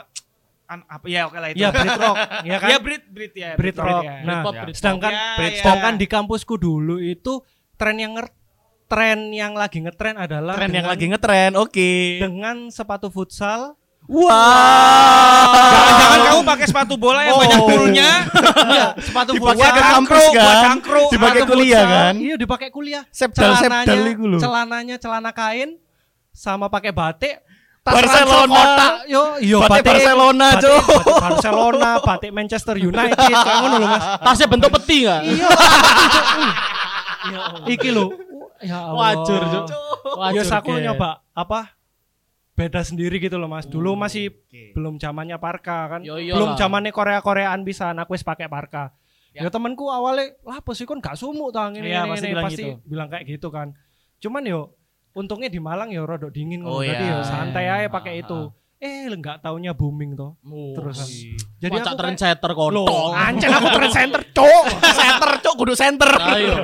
an- 0.65 0.87
apa 0.87 1.05
ya 1.07 1.27
oke 1.27 1.37
lah 1.37 1.49
itu. 1.49 1.59
Iya 1.59 1.69
Brit 1.71 1.97
rock, 1.97 2.17
ya 2.49 2.57
kan? 2.57 2.69
Iya 2.69 2.79
Brit 2.79 3.05
Brit 3.07 3.35
ya. 3.35 3.51
Brit 3.55 3.77
rock. 3.77 4.03
ya. 4.03 4.15
Nah, 4.21 4.41
Britpop, 4.41 4.53
Britpop. 4.63 4.77
sedangkan 4.77 5.13
Ya, 5.13 5.25
Brit- 5.37 5.59
ya. 5.61 5.91
di 5.95 6.07
kampusku 6.07 6.55
dulu 6.57 6.97
itu 6.99 7.41
tren 7.75 7.97
yang 7.97 8.15
nger 8.15 8.29
tren 8.85 9.19
yang 9.31 9.53
lagi 9.53 9.81
ngetren 9.81 10.15
adalah 10.15 10.55
Tren 10.55 10.71
yang 10.71 10.85
lagi 10.85 11.05
ngetren. 11.07 11.53
Oke. 11.55 12.21
dengan 12.21 12.69
sepatu 12.69 13.09
futsal 13.09 13.75
Wah. 14.05 15.49
Jangan-jangan 15.73 16.19
kamu 16.23 16.41
pakai 16.45 16.67
sepatu 16.69 16.95
bola 16.95 17.21
yang 17.25 17.35
Oh. 17.35 17.41
banyak 17.41 17.61
bulunya. 17.63 18.11
Iya, 18.65 18.87
sepatu 18.99 19.33
Dipakai 19.33 19.61
futsal 19.61 19.73
ke 19.73 19.83
kampus 19.83 20.25
buat 20.25 20.35
kan? 20.35 20.63
cangkru, 20.63 21.03
Dipakai 21.09 21.43
kuliah 21.45 21.81
futsal. 21.81 21.97
kan? 21.97 22.15
Iya 22.17 22.35
dipakai 22.37 22.69
kuliah. 22.71 23.03
Sepdal 23.09 23.53
sepdal 23.55 23.85
Celananya, 23.85 24.25
lho. 24.25 24.39
celananya 24.41 24.97
celana 24.97 25.31
kain 25.31 25.71
sama 26.31 26.67
pakai 26.67 26.91
batik. 26.91 27.44
Barcelona. 27.85 28.65
Yo, 29.05 29.23
yo 29.39 29.59
Batik 29.61 29.85
Barcelona, 29.85 30.47
batik- 30.57 30.65
Cuk. 30.65 30.83
batik 30.89 31.17
Barcelona, 31.21 31.91
batik 32.01 32.33
Manchester 32.33 32.77
United, 32.81 33.29
ngono 33.61 33.77
lho, 33.77 33.87
Mas. 33.87 34.05
Tasnya 34.21 34.47
bentuk 34.49 34.71
peti 34.73 35.05
enggak? 35.05 35.21
Iya. 35.23 35.49
Iki 37.67 37.89
lho. 37.93 38.07
Ya 38.61 38.79
Allah. 38.83 39.21
Wajur. 39.21 39.43
Ya 39.45 39.61
Wajur, 40.17 40.45
aku 40.51 40.71
Ge. 40.75 40.83
nyoba 40.83 41.21
apa? 41.31 41.77
Beda 42.55 42.81
sendiri 42.81 43.19
gitu 43.19 43.37
loh, 43.37 43.51
Mas. 43.51 43.67
Dulu 43.67 43.93
masih 43.93 44.33
belum 44.73 44.97
zamannya 44.97 45.37
parka 45.37 45.91
kan. 45.91 46.01
Yo, 46.01 46.17
belum 46.17 46.57
zamannya 46.57 46.89
Korea-Koreaan 46.89 47.61
bisa 47.63 47.93
aku 47.93 48.15
wis 48.15 48.23
pakai 48.23 48.49
parka. 48.49 48.95
Ya, 49.35 49.51
temanku 49.51 49.91
awalnya 49.91 50.31
lah 50.47 50.63
apa 50.63 50.71
sih 50.73 50.87
kon 50.87 51.03
gak 51.03 51.19
sumuk 51.19 51.51
tau 51.51 51.67
ini, 51.69 51.91
Iya, 51.91 52.07
ini, 52.07 52.11
pasti 52.15 52.23
ini. 52.23 52.31
bilang 52.31 52.45
pasti 52.47 52.63
gitu. 52.63 52.79
bilang 52.87 53.09
kayak 53.11 53.25
gitu 53.27 53.49
kan. 53.51 53.69
Cuman 54.23 54.47
yo 54.47 54.61
untungnya 55.15 55.49
di 55.49 55.63
Malang 55.63 55.89
yo 55.89 56.05
rodok 56.05 56.29
dingin 56.29 56.61
Oh, 56.63 56.83
ngono. 56.83 56.91
Jadi 56.91 57.05
iya. 57.07 57.15
yo 57.15 57.21
santai 57.23 57.65
aja 57.71 57.89
pakai 57.89 58.13
Ah, 58.19 58.23
itu. 58.27 58.41
Eh 58.77 59.09
nggak 59.09 59.41
taunya 59.41 59.73
booming 59.73 60.13
toh. 60.13 60.37
Terus 60.45 60.99
Jadi 61.01 61.41
jadi 61.57 61.77
Wacak 61.81 61.89
aku 61.89 61.97
tren 61.97 62.09
kayak, 62.11 62.21
setter 62.21 62.51
loh, 62.53 62.85
kontol. 62.85 63.11
ancen 63.17 63.49
aku 63.49 63.69
trend 63.73 63.95
center, 63.95 64.21
cok. 64.35 64.65
Center, 65.01 65.31
Cuk, 65.41 65.55
kudu 65.57 65.73
center. 65.73 66.11
Ayo. 66.37 66.55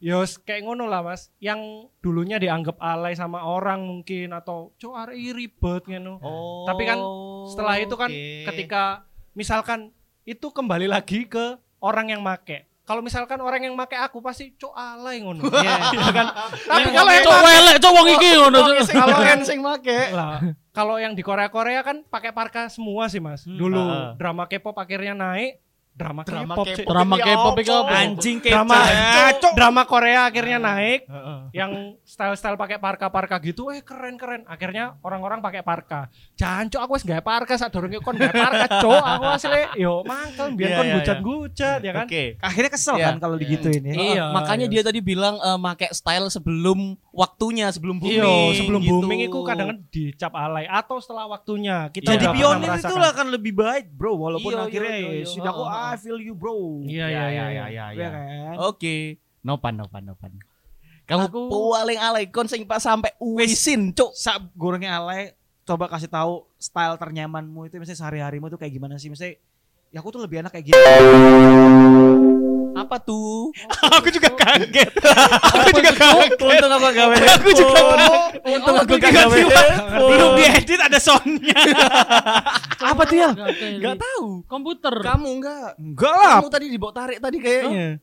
Yo 0.00 0.18
kayak 0.42 0.62
ngono 0.64 0.88
lah 0.88 1.04
Mas. 1.04 1.28
Yang 1.36 1.92
dulunya 2.00 2.40
dianggap 2.40 2.80
alay 2.80 3.12
sama 3.12 3.44
orang 3.44 3.84
mungkin 3.84 4.32
atau 4.32 4.72
cok 4.74 4.94
arek 5.04 5.16
iki 5.20 5.30
ribet 5.36 5.82
ngono. 5.86 6.16
Oh. 6.18 6.64
Tapi 6.64 6.82
kan 6.82 6.98
setelah 7.46 7.76
itu 7.76 7.94
kan 7.94 8.10
ketika 8.48 9.04
misalkan 9.36 9.92
itu 10.24 10.48
kembali 10.48 10.88
lagi 10.88 11.28
ke 11.28 11.54
orang 11.78 12.08
yang 12.08 12.22
make. 12.24 12.66
Kalau 12.82 12.98
misalkan 12.98 13.38
orang 13.38 13.62
yang 13.62 13.74
make 13.74 13.94
aku 13.94 14.18
pasti 14.18 14.52
cok 14.52 14.74
alay 14.74 15.22
ngono. 15.22 15.46
Iya 15.94 16.10
kan. 16.10 16.26
Tapi 16.66 16.88
kalau 16.90 17.10
yang 17.10 17.24
Cok 17.24 17.38
welek, 17.40 17.76
cok 17.78 17.92
wong 17.94 18.08
iki 18.10 18.28
ngono. 18.34 18.58
Kalau 18.84 19.18
yang 19.22 19.42
sing 19.46 19.60
make. 19.62 19.98
kalau 20.72 20.96
yang 20.98 21.12
di 21.12 21.22
Korea-Korea 21.22 21.84
kan 21.84 22.02
pakai 22.02 22.32
parka 22.32 22.66
semua 22.66 23.06
sih 23.06 23.22
Mas. 23.22 23.46
Dulu 23.46 23.78
Ah. 23.78 24.18
drama 24.18 24.48
K-pop 24.48 24.74
akhirnya 24.74 25.14
naik, 25.14 25.62
drama 25.92 26.24
Drama 26.24 26.54
K-pop 26.56 26.66
sih. 26.72 26.84
Drama 26.88 27.16
K-pop 27.16 27.54
apa? 27.60 27.94
Anjing 28.00 28.36
drama 28.40 28.76
drama 29.52 29.82
Korea 29.84 30.20
akhirnya 30.26 30.58
naik 30.58 31.04
yang 31.52 31.96
style-style 32.02 32.56
pakai 32.56 32.80
parka-parka 32.80 33.36
gitu 33.44 33.68
eh 33.68 33.84
keren-keren 33.84 34.48
akhirnya 34.48 34.96
orang-orang 35.04 35.44
pakai 35.44 35.60
parka 35.60 36.08
jancuk 36.32 36.80
aku 36.80 36.92
wis 36.96 37.04
gawe 37.04 37.20
parka 37.20 37.54
sak 37.60 37.70
durunge 37.70 38.00
kon 38.00 38.16
gawe 38.16 38.32
parka 38.32 38.66
cok 38.80 39.04
aku 39.04 39.24
asli 39.28 39.62
yo 39.76 40.00
mangkel 40.02 40.56
biar 40.56 40.68
Iya, 40.72 40.76
kon 40.76 40.84
iya, 40.86 40.94
gucat-gucat 40.96 41.78
ya 41.84 41.92
kan 41.92 42.06
Oke. 42.08 42.24
Akhirnya 42.40 42.70
kesel 42.72 42.96
Iya. 42.96 43.06
kan 43.12 43.16
kalau 43.20 43.36
digituin 43.36 43.82
ya. 43.84 43.92
Iya, 43.92 44.24
makanya 44.32 44.66
iya. 44.66 44.72
dia 44.72 44.82
tadi 44.82 45.00
bilang 45.04 45.36
eh, 45.38 45.58
make 45.60 45.88
style 45.92 46.28
sebelum 46.28 46.96
waktunya, 47.12 47.68
sebelum 47.68 48.00
booming. 48.00 48.24
Iya, 48.24 48.56
sebelum 48.64 48.80
gitu. 48.80 48.90
booming 48.96 49.20
itu 49.28 49.38
kadang 49.44 49.66
kan 49.70 49.78
dicap 49.92 50.32
alay 50.32 50.64
atau 50.64 50.96
setelah 50.98 51.28
waktunya 51.28 51.92
kita 51.92 52.16
Jadi 52.16 52.26
pionir 52.32 52.68
merasakan. 52.72 52.88
itu 52.88 52.94
lah 52.96 53.12
kan 53.12 53.26
lebih 53.28 53.52
baik 53.52 53.92
bro 53.92 54.16
walaupun 54.16 54.52
Iya, 54.52 54.58
iya, 54.58 54.66
akhirnya 54.68 54.94
iya, 54.96 55.04
ya 55.04 55.12
iya. 55.20 55.26
sudah 55.28 55.50
aku 55.52 55.64
I 55.82 55.98
feel 55.98 56.18
you 56.22 56.38
bro. 56.38 56.82
Iya 56.86 57.06
iya 57.10 57.24
iya. 57.28 57.44
iya. 57.50 57.64
ya, 57.66 57.84
Iya 57.90 58.08
kan? 58.14 58.56
Oke, 58.70 59.18
nopan 59.42 59.74
nopan 59.74 60.02
nopan. 60.06 60.30
Kamu 61.02 61.26
Aku- 61.26 61.74
paling 61.74 61.98
alay 61.98 62.24
kon 62.30 62.46
sing 62.46 62.62
pas 62.62 62.78
sampai 62.78 63.10
wisin, 63.18 63.90
cuk. 63.90 64.14
Sak 64.14 64.38
gorengnya 64.54 65.02
alay 65.02 65.34
coba 65.62 65.86
kasih 65.86 66.10
tahu 66.10 66.42
style 66.58 66.98
ternyamanmu 66.98 67.70
itu 67.70 67.78
misalnya 67.78 67.98
sehari-harimu 68.02 68.50
tuh 68.50 68.58
kayak 68.58 68.74
gimana 68.74 68.98
sih 68.98 69.06
misalnya 69.06 69.38
ya 69.92 70.00
aku 70.00 70.08
tuh 70.08 70.20
lebih 70.24 70.40
enak 70.40 70.50
kayak 70.50 70.64
gini. 70.66 70.80
Apa 72.72 72.96
tuh? 72.98 73.52
aku 74.00 74.08
juga 74.08 74.32
kaget. 74.32 74.88
aku 75.52 75.68
juga 75.76 75.92
kaget. 76.00 76.30
Untung 76.40 76.72
aku 76.72 76.88
gawe. 76.90 77.16
Aku 77.36 77.48
juga. 77.52 77.80
Untung 78.42 78.76
aku 78.80 78.92
gak 78.96 79.12
gawe. 79.12 79.38
Belum 80.00 80.30
diedit 80.34 80.80
ada 80.80 80.96
soundnya. 80.96 81.56
Apa 82.80 83.02
tuh 83.04 83.16
ya? 83.20 83.30
Gak 83.78 83.96
tahu. 84.00 84.42
Komputer. 84.48 84.96
Kamu 85.04 85.28
enggak. 85.38 85.76
Enggak 85.76 86.14
lah. 86.16 86.36
Kamu 86.40 86.48
tadi 86.50 86.66
dibawa 86.72 86.92
tarik 86.96 87.18
tadi 87.20 87.36
kayaknya. 87.38 88.00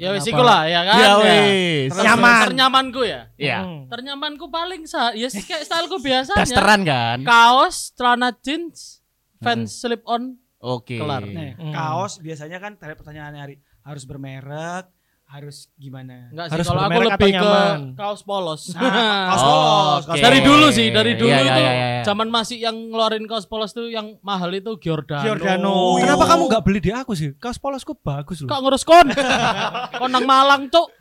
Ya 0.00 0.10
wis 0.16 0.24
iku 0.26 0.40
lah 0.40 0.66
ya 0.66 0.80
kan. 0.82 0.96
Ya 0.98 1.06
Ya. 1.06 1.12
wis. 1.20 1.90
Nyaman. 1.92 2.42
Ternyamanku 2.50 3.02
ya. 3.04 3.20
Iya. 3.36 3.58
Hmm. 3.66 3.82
Ternyamanku 3.90 4.46
paling 4.48 4.86
sa 4.86 5.10
ya 5.12 5.26
sih 5.26 5.42
kayak 5.42 5.66
styleku 5.66 5.98
biasanya. 5.98 6.38
Dasteran 6.42 6.80
kan? 6.82 7.18
Kaos, 7.22 7.92
celana 7.94 8.32
jeans, 8.40 8.99
fans 9.40 9.72
slip 9.74 10.04
on. 10.04 10.36
Oke. 10.58 10.96
Kelar. 10.96 11.24
Nah, 11.24 11.56
Hmm. 11.56 11.72
kaos 11.72 12.20
biasanya 12.20 12.56
kan 12.56 12.76
tadi 12.76 12.92
pertanyaannya 12.92 13.40
hari 13.40 13.54
harus 13.80 14.04
bermerek, 14.04 14.92
harus 15.26 15.72
gimana? 15.74 16.28
Enggak 16.28 16.46
sih 16.46 16.52
Harus 16.52 16.66
kalau 16.68 16.82
aku 16.82 17.00
lebih 17.00 17.32
ke 17.32 17.52
kaos 17.96 18.20
polos. 18.20 18.62
Ah, 18.74 19.32
kaos 19.32 19.40
Oh, 19.40 19.48
polos, 19.48 20.02
kaos 20.04 20.18
oke. 20.18 20.24
dari 20.26 20.40
dulu 20.42 20.66
sih, 20.68 20.86
dari 20.90 21.12
dulu 21.14 21.30
Iya, 21.30 21.38
itu 21.38 21.48
iya, 21.48 21.56
iya, 21.56 21.72
iya. 21.72 22.02
zaman 22.02 22.28
masih 22.28 22.58
yang 22.58 22.76
ngeluarin 22.90 23.24
kaos 23.24 23.46
polos 23.46 23.70
tuh 23.70 23.88
yang 23.88 24.20
mahal 24.20 24.50
itu 24.50 24.76
Giordano. 24.76 25.24
Giordano. 25.24 25.96
Kenapa 25.96 26.24
kamu 26.28 26.42
nggak 26.46 26.64
beli 26.66 26.80
di 26.82 26.90
aku 26.90 27.12
sih? 27.14 27.32
Kaos 27.34 27.56
polosku 27.56 27.96
bagus 27.96 28.44
loh. 28.44 28.50
Kak 28.50 28.60
ngurus 28.60 28.84
kon. 28.84 29.08
kon 29.96 30.10
nang 30.10 30.26
Malang, 30.26 30.68
Cuk. 30.68 30.92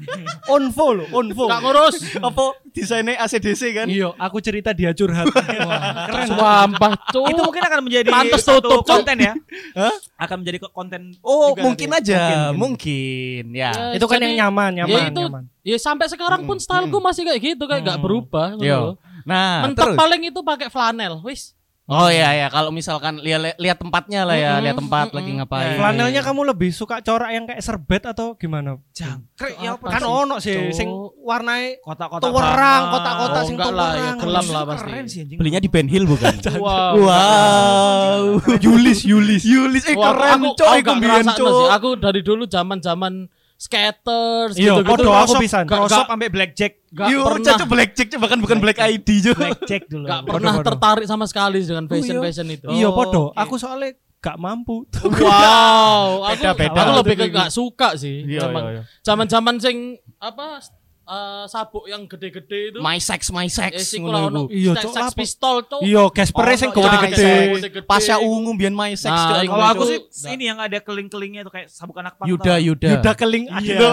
Onvo 0.47 0.87
loh, 0.93 1.07
Onvo. 1.11 1.45
Kak 1.49 1.59
ngurus. 1.59 1.95
Apa 2.15 2.55
desainnya 2.71 3.17
ACDC 3.17 3.61
kan? 3.71 3.85
Iya, 3.85 4.13
aku 4.13 4.37
cerita 4.39 4.69
dia 4.71 4.91
curhat. 4.91 5.27
Wah, 5.33 6.05
Keren 6.05 6.25
Sumpah, 6.27 6.91
Cuk. 7.09 7.25
Itu 7.27 7.41
mungkin 7.41 7.63
akan 7.63 7.79
menjadi 7.81 8.09
Pantes 8.09 8.41
satu 8.41 8.59
tutup, 8.61 8.85
konten 8.85 9.17
ya. 9.17 9.33
Hah? 9.73 9.95
Akan 10.15 10.41
menjadi 10.41 10.57
ko- 10.59 10.71
konten 10.71 11.13
Oh, 11.19 11.51
juga 11.51 11.61
mungkin 11.63 11.87
nanti 11.89 12.11
ya. 12.11 12.17
aja, 12.17 12.21
Mungkin, 12.51 12.57
mungkin, 12.57 13.43
ya. 13.51 13.71
Ya, 13.71 13.93
itu 13.93 14.05
kan 14.05 14.17
jadi- 14.17 14.25
yang 14.31 14.35
nyaman, 14.47 14.71
nyaman, 14.75 14.91
ya 14.91 15.01
itu 15.07 15.23
nyaman. 15.23 15.43
ya 15.61 15.77
sampai 15.77 16.07
sekarang 16.07 16.41
pun 16.43 16.57
styleku 16.57 16.97
masih 16.97 17.23
kayak 17.23 17.39
gitu 17.43 17.63
kayak 17.63 17.81
nggak 17.83 17.97
Hmm. 17.97 18.05
berubah 18.05 18.47
gitu 18.55 18.65
Yo. 18.65 18.79
loh. 18.79 18.95
Nah, 19.21 19.61
Mentok 19.63 19.93
terus. 19.93 19.97
paling 19.97 20.21
itu 20.23 20.39
pakai 20.39 20.67
flanel, 20.67 21.19
wis. 21.21 21.53
Oh 21.89 22.05
iya 22.05 22.37
ya, 22.37 22.47
kalau 22.53 22.69
misalkan 22.69 23.17
lihat 23.17 23.57
lihat 23.57 23.81
tempatnya 23.81 24.21
lah 24.21 24.37
ya, 24.37 24.53
Mm-mm, 24.53 24.61
lihat 24.61 24.77
tempat 24.77 25.05
mm-mm. 25.09 25.17
lagi 25.17 25.31
ngapain. 25.41 25.73
Flanelnya 25.73 26.21
kamu 26.21 26.41
lebih 26.53 26.69
suka 26.69 27.01
corak 27.01 27.33
yang 27.33 27.49
kayak 27.49 27.65
serbet 27.65 28.05
atau 28.05 28.37
gimana? 28.37 28.77
Jangkrik 28.93 29.57
ya 29.57 29.73
apa 29.73 29.85
Kan 29.89 30.01
sih? 30.05 30.13
ono 30.13 30.35
sih 30.37 30.53
Cuk. 30.53 30.77
sing 30.77 30.89
warnai 31.25 31.81
kotak-kotak 31.81 32.29
tuwerang, 32.29 32.53
banget. 32.53 32.93
kotak-kotak 32.93 33.41
Oh, 33.41 33.47
sing 33.49 33.57
ya, 33.57 33.65
tuwerang. 33.65 34.17
gelap 34.21 34.43
Justru 34.45 34.53
lah 34.53 34.63
pasti. 34.69 34.85
Keren 34.85 35.05
sih 35.09 35.19
anjing. 35.25 35.37
Belinya 35.41 35.59
di 35.65 35.69
Ben 35.73 35.87
Hill 35.89 36.05
bukan? 36.05 36.33
Wow. 36.61 36.93
wow. 37.01 38.21
Yulis, 38.61 39.01
Yulis, 39.09 39.41
Yulis, 39.41 39.83
eh 39.89 39.97
keren 39.97 40.37
aku, 40.45 40.61
coy, 40.61 40.79
aku 40.85 40.93
sih. 41.33 41.67
Aku 41.73 41.89
dari 41.97 42.21
dulu 42.21 42.45
zaman-zaman 42.45 43.25
skaters 43.59 44.55
Iya, 44.55 44.79
gitu-gitu. 44.79 44.87
podo 44.87 45.11
aku 45.11 45.35
Crossover 45.35 45.67
gak, 45.67 46.07
sampai 46.07 46.29
blackjack. 46.31 46.73
gak 46.89 47.07
Yo, 47.11 47.19
pernah 47.21 47.43
cocok 47.43 47.67
blackjack 47.67 48.07
bahkan 48.15 48.39
bukan 48.39 48.57
black 48.57 48.79
ID 48.79 49.07
juga. 49.19 49.51
Blackjack 49.51 49.83
dulu. 49.85 50.05
gak 50.07 50.21
pernah 50.23 50.51
Podo-podo. 50.55 50.67
tertarik 50.71 51.05
sama 51.05 51.25
sekali 51.27 51.59
dengan 51.59 51.85
fashion-fashion 51.85 52.47
itu. 52.49 52.67
Iya, 52.71 52.87
Oh, 52.87 52.95
podo. 52.95 53.23
oke. 53.29 53.35
Aku 53.35 53.59
soalnya 53.59 53.91
gak 54.17 54.37
mampu. 54.37 54.87
Wow, 55.19 56.23
aku, 56.25 56.39
Beda-beda. 56.39 56.79
aku 56.79 56.91
lebih 56.97 57.15
ke 57.17 57.25
gak 57.29 57.51
suka 57.51 57.93
sih. 57.93 58.23
Iya, 58.23 58.47
iya, 58.47 58.71
iya. 58.71 58.81
Zaman-zaman 59.03 59.59
sing 59.59 59.99
apa 60.17 60.63
eh, 61.09 61.45
sabuk 61.45 61.89
yang 61.89 62.05
gede-gede 62.05 62.59
itu. 62.69 62.77
My 62.79 62.95
sex, 62.95 63.27
my 63.29 63.43
Eh, 63.43 63.49
sex. 63.49 63.71
sih 63.83 63.97
ngono. 63.97 64.45
Iya, 64.45 64.77
sex, 64.77 64.83
Cok, 64.85 64.93
sex 64.93 65.07
pistol 65.13 65.55
tuh. 65.63 65.81
Iya, 65.81 66.05
Gaspere 66.07 66.53
sing 66.53 66.69
Oh, 66.69 66.77
gede-gede. 66.77 67.33
gede-gede. 67.57 67.83
Pasya 67.83 68.17
ungu 68.19 68.53
biyen 68.53 68.71
my 68.71 68.93
sex 68.93 69.09
Nah, 69.09 69.41
Kalau 69.41 69.65
aku 69.67 69.83
sih 69.89 69.99
ini 70.29 70.47
yang 70.47 70.61
ada 70.61 70.77
keling-kelingnya 70.77 71.41
itu 71.41 71.49
kayak 71.49 71.67
sabuk 71.67 71.97
anak 71.97 72.13
pang. 72.15 72.29
Yuda, 72.29 72.53
tau. 72.53 72.61
Yuda. 72.61 72.89
Yuda 72.95 73.11
keling 73.15 73.45
Iya. 73.49 73.89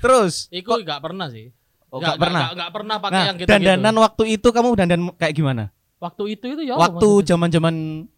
Terus, 0.00 0.48
Iku 0.50 0.80
gak 0.80 1.00
pernah 1.00 1.28
sih. 1.28 1.52
oh, 1.90 2.00
Gak- 2.00 2.16
gak 2.16 2.18
pernah. 2.18 2.40
Gak, 2.42 2.54
gak 2.56 2.72
pernah 2.72 2.96
pakai 2.98 3.12
Nah, 3.12 3.24
yang 3.26 3.36
gitu-gitu. 3.36 3.52
dandanan 3.60 3.94
waktu 4.00 4.22
itu 4.30 4.48
kamu 4.48 4.68
dandan 4.74 5.00
kayak 5.14 5.34
gimana? 5.34 5.64
Waktu 6.00 6.22
itu 6.32 6.44
itu 6.48 6.62
ya. 6.64 6.74
Waktu 6.74 7.08
zaman-zaman 7.22 7.74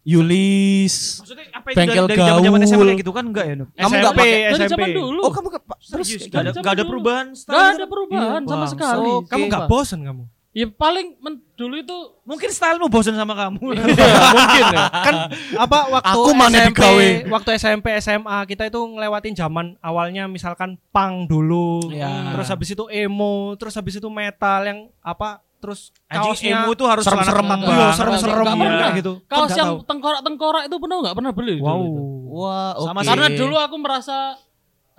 Yulis. 0.07 1.19
Maksudnya 1.19 1.45
apa 1.51 1.67
itu 1.67 1.77
Bengkel 1.77 2.05
dari, 2.07 2.15
zaman-zaman 2.15 2.59
SMA 2.63 2.83
kayak 2.85 2.99
gitu 2.99 3.11
kan 3.11 3.23
enggak 3.27 3.45
ya, 3.45 3.53
Nup? 3.59 3.69
Kamu 3.69 3.91
nggak 3.91 3.99
SMP, 4.07 4.19
pakai- 4.19 4.39
dari 4.39 4.55
SMP. 4.55 4.71
zaman 4.71 4.89
dulu. 4.95 5.19
Oh, 5.19 5.31
kamu 5.31 5.47
ke 5.47 5.59
terus 5.83 6.07
Serius, 6.07 6.23
dari 6.23 6.31
gak 6.31 6.41
ada, 6.41 6.51
gak 6.61 6.73
ada 6.73 6.83
perubahan 6.85 7.27
Gak 7.27 7.37
style 7.37 7.59
ada 7.59 7.75
gitu? 7.75 7.85
perubahan 7.85 8.23
Iya, 8.39 8.47
sama 8.47 8.55
bang. 8.57 8.71
sekali. 8.71 9.11
So, 9.11 9.21
Kamu 9.25 9.43
gak 9.43 9.51
Sumpah. 9.53 9.67
bosen 9.67 9.99
kamu? 10.01 10.23
Ya 10.53 10.69
paling 10.69 11.07
men- 11.17 11.41
dulu 11.55 11.75
itu 11.75 11.97
Mungkin 12.23 12.47
stylemu 12.47 12.87
bosan 12.87 13.15
sama 13.15 13.33
kamu. 13.33 13.57
mungkin 13.73 14.63
ya. 14.69 14.85
kan 14.87 15.15
apa 15.57 15.77
waktu 15.91 16.13
Aku 16.15 16.31
mana 16.31 16.55
SMP, 16.61 16.77
digawe? 16.79 17.07
waktu 17.27 17.49
SMP 17.53 17.87
SMA 17.99 18.37
kita 18.45 18.63
itu 18.63 18.79
ngelewatin 18.79 19.33
zaman 19.33 19.75
awalnya 19.79 20.23
misalkan 20.25 20.79
punk 20.87 21.27
dulu, 21.27 21.89
Iya. 21.89 22.31
terus 22.31 22.47
habis 22.47 22.69
itu 22.69 22.87
emo, 22.87 23.33
terus 23.53 23.73
habis 23.73 23.97
itu 23.97 24.07
metal 24.07 24.63
yang 24.63 24.79
apa, 24.99 25.43
terus 25.63 25.95
Anjing 26.11 26.35
kaosnya 26.35 26.51
emu 26.59 26.71
tuh 26.75 26.87
harus 26.91 27.03
serem-serem 27.07 27.45
celana 27.47 27.55
ketat. 27.55 27.63
Iya, 27.63 27.79
banget. 27.79 27.95
serem-serem 27.95 28.35
Nggak 28.35 28.51
iya. 28.51 28.67
pernah. 28.67 28.89
gitu. 28.99 29.13
Kan 29.15 29.31
Kaos 29.31 29.47
nggak 29.47 29.55
yang 29.55 29.71
tahu. 29.71 29.77
tengkorak-tengkorak 29.87 30.63
itu 30.67 30.75
pernah 30.75 30.95
nggak 30.99 31.15
pernah 31.15 31.31
beli 31.31 31.53
dulu 31.55 31.67
wow. 31.71 31.79
itu. 31.79 32.01
Wah, 32.33 32.71
oke. 32.75 32.87
Sama 32.91 33.01
Karena 33.07 33.27
dulu 33.31 33.55
aku 33.55 33.75
merasa 33.79 34.17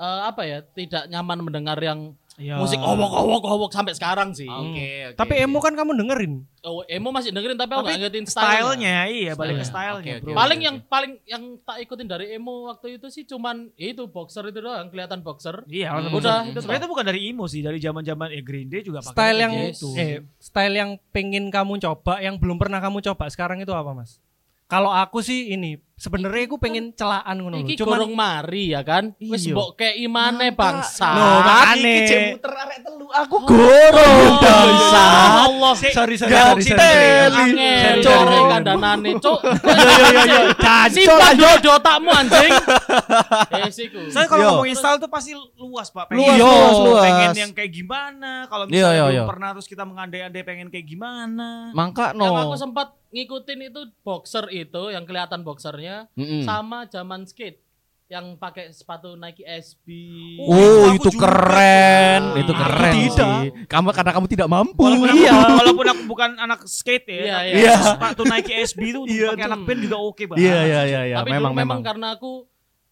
eh, 0.00 0.20
apa 0.24 0.42
ya 0.48 0.58
tidak 0.64 1.04
nyaman 1.12 1.38
mendengar 1.44 1.76
yang 1.84 2.16
Iya. 2.34 2.58
musik 2.58 2.82
owok-owok-owok 2.82 3.70
sampai 3.70 3.94
sekarang 3.94 4.34
sih. 4.34 4.50
Oke, 4.50 5.14
oke. 5.14 5.14
Tapi 5.14 5.38
emo 5.38 5.58
kan 5.58 5.70
kamu 5.70 5.94
dengerin. 5.94 6.42
Oh, 6.60 6.82
emo 6.84 7.08
masih 7.08 7.30
dengerin 7.30 7.54
tapi 7.54 7.70
aku 7.70 7.80
Tapi 7.80 7.90
nggak 7.94 8.00
ngikutin 8.04 8.26
style. 8.26 8.42
Stylenya 8.50 8.94
iya 9.06 9.32
balik 9.32 9.54
ke 9.54 9.64
Style. 9.64 10.02
stylenya 10.02 10.14
Oke, 10.16 10.22
bro. 10.24 10.32
Paling 10.34 10.60
yang 10.60 10.76
paling 10.82 11.12
yang 11.24 11.42
tak 11.60 11.78
ikutin 11.80 12.06
dari 12.06 12.26
emo 12.32 12.66
waktu 12.66 12.98
itu 12.98 13.06
sih 13.06 13.22
cuman 13.22 13.70
ya 13.74 13.86
itu 13.88 14.02
boxer 14.04 14.42
itu 14.44 14.58
doang 14.58 14.90
kelihatan 14.90 15.22
boxer. 15.22 15.62
Iya, 15.64 15.94
Hmm. 15.94 16.10
udah. 16.10 16.12
Udah, 16.12 16.38
itu 16.44 16.58
Sebenarnya 16.58 16.80
itu 16.80 16.90
bukan 16.90 17.04
dari 17.06 17.20
emo 17.24 17.44
sih, 17.46 17.60
dari 17.60 17.78
zaman-zaman 17.78 18.28
ya 18.28 18.42
Green 18.42 18.66
Day 18.66 18.82
juga 18.82 18.98
pakai 19.00 19.14
Style 19.14 19.38
yang 19.38 19.52
gitu. 19.70 19.88
eh 19.94 20.14
style 20.36 20.74
yang 20.74 20.90
pengen 21.10 21.44
kamu 21.48 21.78
coba 21.78 22.18
yang 22.18 22.34
belum 22.34 22.58
pernah 22.58 22.82
kamu 22.82 22.98
coba 23.04 23.30
sekarang 23.30 23.62
itu 23.62 23.70
apa, 23.70 23.94
Mas? 23.94 24.18
Kalau 24.64 24.90
aku 24.90 25.20
sih 25.20 25.52
ini 25.52 25.76
sebenarnya 25.94 26.44
aku 26.46 26.58
pengen 26.58 26.90
celaan 26.92 27.36
ngono 27.38 27.62
lho. 27.62 27.64
Iki 27.64 27.74
Cuman 27.78 27.90
gorong 28.02 28.12
mari 28.12 28.74
ya 28.74 28.82
kan. 28.82 29.14
Wis 29.18 29.46
Iya. 29.46 29.54
mbok 29.54 29.70
kei 29.74 30.02
imane 30.02 30.50
bangsa. 30.50 31.08
Loh, 31.14 31.38
makane. 31.40 31.86
Iki 31.86 32.00
cek 32.04 32.20
muter 32.34 32.52
arek 32.52 32.78
telu. 32.82 33.06
Aku 33.14 33.36
gorong 33.40 34.18
Oh, 34.26 34.42
bangsa. 34.42 35.04
Allah. 35.44 35.72
sorry 35.78 36.16
sorry 36.16 36.16
sorry, 36.16 36.62
sorry. 36.66 38.02
core 38.02 38.38
kandanane, 38.48 39.10
cuk. 39.18 39.40
Yo 39.44 39.84
yo 40.10 40.22
yo. 40.26 40.40
Simpan 40.90 41.34
yo 41.36 41.50
di 41.58 41.68
otakmu 41.68 42.10
anjing. 42.10 42.52
Eh 43.54 43.70
siku. 43.70 44.00
Saya 44.10 44.26
kalau 44.26 44.42
Yo. 44.42 44.48
ngomongin 44.52 44.76
style 44.76 44.98
tuh 44.98 45.08
pasti 45.08 45.32
luas, 45.56 45.88
Pak. 45.88 46.10
Luas, 46.10 46.36
Yo. 46.36 46.44
luas, 46.44 46.78
luas. 46.80 47.02
Pengen 47.04 47.32
yang 47.34 47.52
kayak 47.52 47.72
gimana? 47.72 48.32
Kalau 48.46 48.64
misalnya 48.66 48.98
yo, 48.98 49.06
belum 49.08 49.16
yo. 49.16 49.24
pernah 49.26 49.48
terus 49.52 49.66
kita 49.66 49.84
mengandai-andai 49.84 50.42
pengen 50.42 50.68
kayak 50.68 50.86
gimana? 50.86 51.70
Mangka 51.72 52.12
Yang 52.12 52.34
aku 52.34 52.50
no. 52.50 52.60
sempat 52.60 52.88
ngikutin 53.10 53.60
itu 53.64 53.80
boxer 54.02 54.44
itu 54.50 54.82
yang 54.90 55.06
kelihatan 55.06 55.40
boxernya 55.40 55.83
Mm-mm. 56.14 56.42
sama 56.42 56.84
zaman 56.86 57.24
skate 57.24 57.60
yang 58.04 58.36
pakai 58.36 58.68
sepatu 58.68 59.16
Nike 59.16 59.40
SB. 59.42 59.86
Oh, 60.38 60.92
aku 60.92 61.08
itu 61.08 61.16
juga 61.16 61.24
keren, 61.24 62.20
tuh. 62.22 62.36
itu 62.36 62.52
Aku 62.52 62.60
keren 62.60 62.92
tidak. 62.94 63.16
sih. 63.16 63.48
Kamu 63.64 63.86
karena 63.90 64.12
kamu 64.12 64.26
tidak 64.28 64.48
mampu. 64.48 64.82
Walaupun 64.82 65.08
aku, 65.08 65.18
Iya. 65.18 65.32
walaupun 65.60 65.86
aku 65.88 66.02
bukan 66.04 66.30
anak 66.36 66.60
skate 66.64 67.08
ya, 67.08 67.40
Iya, 67.42 67.56
iya. 67.56 67.74
sepatu 67.80 68.22
Nike 68.22 68.52
SB 68.62 68.80
itu 68.84 68.98
untuk 69.02 69.16
Iya, 69.16 69.32
pakai 69.32 69.46
anak 69.46 69.60
band 69.64 69.80
juga 69.80 69.96
oke 69.98 70.22
banget. 70.28 70.44
Iya, 70.44 70.58
iya, 70.62 70.80
iya, 70.84 71.00
iya. 71.10 71.16
Tapi 71.16 71.30
Memang, 71.32 71.52
dulu 71.52 71.56
memang 71.56 71.64
memang. 71.64 71.80
karena 71.80 72.06
aku 72.12 72.32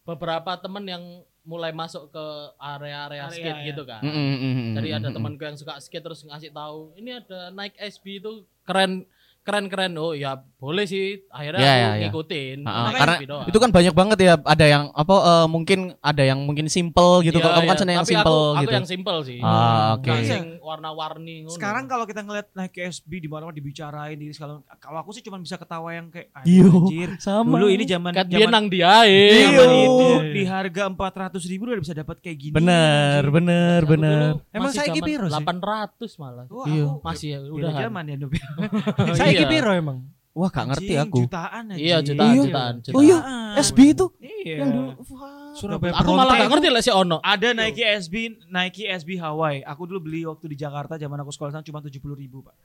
beberapa 0.03 0.53
temen 0.57 0.85
yang 0.87 1.05
mulai 1.43 1.71
masuk 1.71 2.09
ke 2.09 2.25
area-area 2.57 3.27
Area, 3.27 3.35
skate 3.35 3.61
iya. 3.61 3.69
gitu 3.69 3.83
kan. 3.85 4.01
Mm, 4.01 4.09
mm, 4.09 4.17
mm, 4.17 4.53
mm, 4.55 4.71
Jadi 4.79 4.89
ada 4.93 5.09
mm, 5.11 5.15
temanku 5.15 5.43
yang 5.43 5.59
suka 5.59 5.77
skate 5.77 6.03
terus 6.03 6.23
ngasih 6.23 6.51
tahu, 6.51 6.97
ini 6.97 7.11
ada 7.13 7.51
Nike 7.51 7.77
SB 7.77 8.05
itu 8.17 8.33
keren 8.63 9.05
keren 9.43 9.67
keren 9.67 9.93
oh 9.95 10.13
ya 10.13 10.35
boleh 10.57 10.87
sih 10.87 11.27
akhirnya 11.29 11.59
Iya, 11.59 11.67
aku 11.67 11.75
iya, 11.75 11.91
iya. 11.91 12.03
ngikutin 12.07 12.59
Ah, 12.63 12.71
ah, 12.71 12.85
Nike 12.87 12.99
karena 13.03 13.17
doang. 13.27 13.47
Itu 13.51 13.59
kan 13.59 13.71
banyak 13.73 13.91
banget 13.93 14.19
ya. 14.21 14.35
Ada 14.39 14.67
yang 14.69 14.85
apa? 14.95 15.15
eh, 15.19 15.47
mungkin 15.51 15.79
ada 15.99 16.23
yang 16.23 16.39
mungkin 16.41 16.71
simple 16.71 17.19
gitu. 17.21 17.35
Iya, 17.35 17.43
Kalau 17.43 17.55
kamu 17.57 17.67
kan 17.67 17.69
iya. 17.69 17.83
seneng 17.83 17.95
yang 17.95 18.07
Tapi 18.07 18.15
simple 18.15 18.39
aku, 18.39 18.55
gitu. 18.55 18.63
Aku 18.63 18.73
yang 18.73 18.87
simple 18.87 19.19
sih. 19.27 19.39
Ah, 19.43 19.99
oke. 19.99 20.07
Nggak 20.07 20.23
sing 20.23 20.45
warna-warni 20.63 21.35
ngono. 21.43 21.53
Sekarang 21.53 21.85
kalau 21.85 22.07
kita 22.07 22.23
ngeliat 22.23 22.47
Nike 22.55 22.79
SB 22.95 23.11
di 23.19 23.27
mana-mana 23.27 23.51
dibicarain 23.53 24.15
di 24.15 24.31
segala 24.31 24.63
kalau 24.79 24.99
aku 24.99 25.11
sih 25.11 25.21
cuma 25.21 25.37
bisa 25.37 25.59
ketawa 25.59 25.91
yang 25.91 26.07
kayak 26.09 26.31
"Ah, 26.31 26.47
Iyo, 26.47 26.71
anjir. 26.87 27.11
sama. 27.19 27.59
Dulu 27.59 27.67
ini 27.69 27.85
zaman 27.85 28.13
Kat 28.15 28.27
zaman 28.31 28.49
nang 28.49 28.67
dia 28.71 29.03
Iya. 29.03 29.51
Iyo. 29.51 29.65
itu 29.67 30.07
di 30.33 30.43
harga 30.47 30.83
400 30.87 31.43
ribu 31.45 31.67
udah 31.67 31.83
bisa 31.83 31.91
dapat 31.93 32.23
kayak 32.23 32.39
gini. 32.39 32.55
Bener, 32.55 33.19
anjir. 33.19 33.35
bener, 33.35 33.79
Aku 33.81 33.91
bener. 33.91 34.31
Emang 34.55 34.71
zaman 34.71 34.95
piro 35.03 35.27
sih? 35.27 35.35
800 35.35 36.23
malah. 36.23 36.47
Wah, 36.47 36.67
Iya. 36.71 36.87
aku 36.87 37.03
Masih 37.03 37.29
ya 37.29 37.39
udah 37.43 37.55
udah. 37.67 37.83
zaman 37.83 38.05
ya 38.07 38.17
Saya 39.19 39.32
iya. 39.41 39.49
piro 39.49 39.73
emang? 39.73 39.99
Wah, 40.33 40.49
gak 40.49 40.65
ngerti 40.73 40.97
Anjing, 40.97 41.13
aku. 41.13 41.19
Jutaan 41.29 41.65
aja. 41.69 41.77
Iya, 41.77 41.97
jutaan, 42.01 42.33
Iya. 42.33 42.41
jutaan, 42.41 42.75
jutaan. 42.81 42.97
Oh 42.97 43.03
iya. 43.05 43.19
SB 43.61 43.79
itu 43.93 44.07
Iya. 44.17 44.57
yang 44.65 44.71
dulu. 44.73 44.91
Wah. 45.13 45.53
Surabaya 45.53 45.93
Aku 45.93 46.11
malah 46.17 46.35
gak 46.41 46.51
ngerti 46.57 46.69
lah 46.73 46.81
si 46.81 46.89
Ono. 46.89 47.19
Ada 47.21 47.49
Nike 47.53 47.85
SB, 47.85 48.15
Nike 48.49 48.89
SB 48.89 49.21
Hawaii. 49.21 49.61
Aku 49.61 49.85
dulu 49.85 50.09
beli 50.09 50.25
waktu 50.25 50.49
di 50.49 50.57
Jakarta 50.57 50.97
zaman 50.97 51.21
aku 51.21 51.29
sekolah 51.29 51.53
sana 51.53 51.65
cuma 51.65 51.85
70 51.85 52.17
ribu 52.17 52.41
pak. 52.41 52.57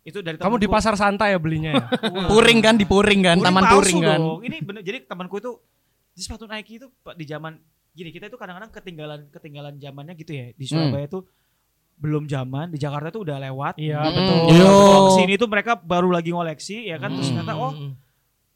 Itu 0.00 0.22
dari 0.22 0.38
Kamu 0.38 0.56
di 0.56 0.70
pasar 0.70 0.94
santai 0.94 1.34
ya 1.34 1.38
belinya 1.42 1.74
ya? 1.74 1.84
Puring 2.30 2.62
kan, 2.62 2.78
di 2.78 2.86
Puring 2.86 3.20
kan, 3.26 3.36
Puring 3.36 3.46
Taman 3.50 3.62
palsu 3.66 3.74
Puring 3.74 3.98
kan. 4.00 4.18
dong. 4.22 4.40
Ini 4.46 4.56
bener, 4.62 4.82
jadi 4.86 4.98
temanku 5.04 5.36
itu 5.42 5.52
di 6.14 6.20
sepatu 6.22 6.46
Nike 6.46 6.78
itu 6.78 6.86
Pak, 7.02 7.18
di 7.18 7.26
zaman 7.26 7.58
gini 7.90 8.14
kita 8.14 8.30
itu 8.30 8.38
kadang-kadang 8.38 8.70
ketinggalan 8.70 9.20
ketinggalan 9.34 9.74
zamannya 9.82 10.14
gitu 10.14 10.30
ya 10.30 10.54
di 10.54 10.62
Surabaya 10.62 11.10
itu 11.10 11.26
belum 12.00 12.24
zaman 12.24 12.72
di 12.72 12.80
Jakarta 12.80 13.12
itu 13.12 13.20
udah 13.20 13.36
lewat. 13.38 13.76
Iya, 13.76 14.00
Mm, 14.00 14.14
betul. 14.16 14.36
Yo. 14.56 14.64
Kalau 14.64 15.00
ke 15.04 15.12
sini 15.20 15.32
tuh 15.36 15.46
mereka 15.46 15.72
baru 15.76 16.08
lagi 16.08 16.32
ngoleksi 16.32 16.88
ya 16.88 16.96
kan 16.96 17.12
terus 17.12 17.28
Mm. 17.28 17.36
ternyata 17.36 17.54
oh 17.54 17.72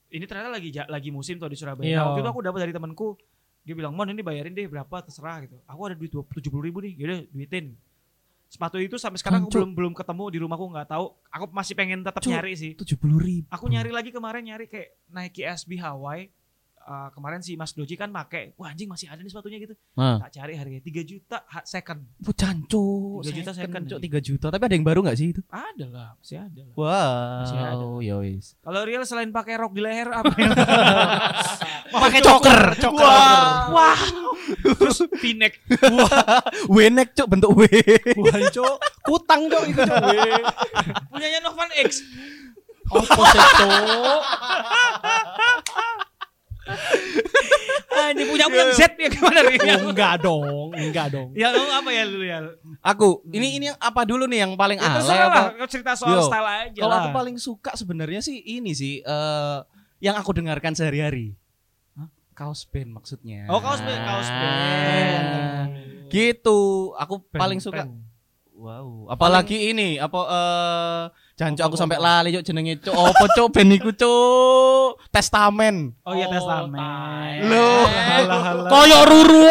ini 0.09 0.25
ternyata 0.25 0.49
lagi 0.49 0.69
lagi 0.73 1.11
musim 1.11 1.37
tuh 1.37 1.47
di 1.47 1.55
Surabaya. 1.55 1.85
Iya. 1.85 1.97
Nah, 2.01 2.05
waktu 2.09 2.21
itu 2.23 2.31
aku 2.31 2.41
dapat 2.41 2.59
dari 2.65 2.73
temanku 2.73 3.21
dia 3.61 3.73
bilang 3.73 3.93
mon 3.93 4.05
ini 4.07 4.21
bayarin 4.21 4.53
deh 4.53 4.65
berapa 4.65 4.97
terserah 5.01 5.41
gitu 5.41 5.57
aku 5.65 5.81
ada 5.85 5.97
duit 5.97 6.13
tujuh 6.13 6.53
puluh 6.53 6.69
ribu 6.69 6.85
nih 6.85 7.01
yaudah 7.01 7.25
duitin 7.33 7.73
sepatu 8.45 8.77
itu 8.77 9.01
sampai 9.01 9.17
sekarang 9.17 9.49
aku 9.49 9.57
belum 9.57 9.71
belum 9.73 9.93
ketemu 9.97 10.25
di 10.29 10.39
rumahku 10.39 10.69
nggak 10.69 10.89
tahu 10.93 11.17
aku 11.27 11.45
masih 11.49 11.73
pengen 11.73 12.05
tetap 12.05 12.21
Cuk. 12.21 12.29
nyari 12.29 12.53
sih 12.55 12.77
tujuh 12.77 13.01
puluh 13.01 13.17
ribu. 13.19 13.49
aku 13.49 13.65
nyari 13.67 13.89
lagi 13.89 14.13
kemarin 14.13 14.45
nyari 14.45 14.69
kayak 14.69 14.93
Nike 15.09 15.49
SB 15.49 15.81
Hawaii 15.81 16.29
Uh, 16.85 17.09
kemarin 17.17 17.41
si 17.41 17.57
Mas 17.57 17.73
Doji 17.73 17.97
kan 17.97 18.13
pakai 18.13 18.53
wah 18.61 18.69
anjing 18.69 18.85
masih 18.93 19.09
ada 19.09 19.25
nih 19.25 19.33
sepatunya 19.33 19.57
gitu 19.57 19.73
Nah, 19.97 20.21
tak 20.21 20.37
cari 20.37 20.53
harganya 20.53 20.85
3 20.85 21.01
juta 21.09 21.39
second 21.65 22.01
oh, 22.21 22.35
canco. 22.37 22.87
Tiga 23.25 23.33
juta 23.41 23.53
second. 23.57 23.83
Cok, 23.89 24.01
tiga 24.05 24.19
juta. 24.21 24.47
Tapi 24.53 24.63
ada 24.69 24.75
yang 24.77 24.85
baru 24.85 25.01
nggak 25.01 25.17
sih 25.17 25.33
itu? 25.33 25.41
ada 25.49 25.87
lah 25.89 26.09
masih 26.21 26.39
ada 26.45 26.61
lah 26.61 26.75
Wow. 26.77 27.49
ada. 27.49 27.87
ya 28.05 28.15
wis. 28.21 28.61
kalau 28.61 28.85
Real 28.85 29.03
selain 29.09 29.33
pakai 29.33 29.57
rok 29.57 29.73
di 29.73 29.81
leher 29.81 30.13
apa 30.13 30.35
yang 30.37 30.53
Pakai 31.95 32.21
choker, 32.21 32.61
choker. 32.77 33.07
Wah, 33.07 33.71
wow. 33.71 34.35
Terus 34.77 34.99
V-neck. 35.09 35.63
Wenek 36.67 37.15
cok 37.15 37.29
bentuk 37.31 37.51
W. 37.55 37.63
Wah, 38.19 38.39
Cok. 38.51 38.77
Kutang, 39.07 39.47
Cok, 39.47 39.65
itu, 39.71 39.81
Cok. 39.81 40.05
Punyanya 41.13 41.39
Novan 41.45 41.71
X. 41.81 42.03
Apa 42.85 43.23
sih, 43.33 43.41
Cuk? 48.15 48.17
Ah, 48.17 48.23
ini 48.23 48.31
punya 48.31 48.47
punya 48.47 48.65
Z 48.71 48.81
ya 48.95 49.09
gimana 49.11 49.41
Real? 49.43 49.79
Enggak 49.85 50.15
dong, 50.23 50.71
enggak 50.73 51.07
dong. 51.11 51.29
Ya 51.35 51.51
lu 51.51 51.67
apa 51.67 51.91
ya 51.91 52.03
lu 52.07 52.23
ya? 52.23 52.39
Aku, 52.81 53.27
ini 53.29 53.59
ini 53.59 53.65
yang 53.69 53.79
apa 53.79 54.07
dulu 54.07 54.25
nih 54.25 54.47
yang 54.47 54.55
paling 54.55 54.79
Ya 54.79 54.95
alay 54.95 55.19
apa? 55.19 55.29
lah, 55.29 55.45
kau 55.57 55.67
cerita 55.67 55.93
soal 55.93 56.15
Yo, 56.15 56.25
style 56.25 56.47
aja 56.47 56.79
Kalau 56.79 56.95
lah. 56.95 57.03
aku 57.03 57.11
paling 57.11 57.37
suka 57.37 57.75
sebenarnya 57.75 58.21
sih 58.21 58.39
ini 58.39 58.71
sih 58.73 59.01
eh 59.01 59.59
yang 59.99 60.15
aku 60.15 60.31
dengarkan 60.33 60.73
sehari-hari. 60.73 61.35
Kaos 62.31 62.67
band 62.67 62.91
maksudnya. 62.93 63.47
Oh, 63.47 63.63
kaos 63.63 63.79
band, 63.79 64.01
kaos 64.01 64.27
band. 64.27 65.25
Ah, 65.25 65.65
Gitu. 66.07 66.59
Aku 66.95 67.23
paling 67.29 67.59
suka. 67.59 67.87
Ben. 67.87 68.03
Wow. 68.55 69.07
Apalagi 69.07 69.71
ini 69.71 69.99
apa 69.99 70.19
jancu 71.35 71.61
aku 71.61 71.75
sampai 71.75 71.99
lali 71.99 72.31
cuk 72.33 72.45
jenenge 72.45 72.79
cuk. 72.79 72.95
Apa 72.95 73.27
cuk 73.29 73.49
band 73.51 73.71
iku 73.73 73.91
cuk? 73.91 75.03
Testamen. 75.11 75.91
Oh 76.03 76.15
iya 76.15 76.27
testamen. 76.27 76.79
Loh. 77.45 77.87
Halah, 77.87 78.41
halah. 78.41 78.71
Koyok 78.71 79.03
Ruru 79.05 79.43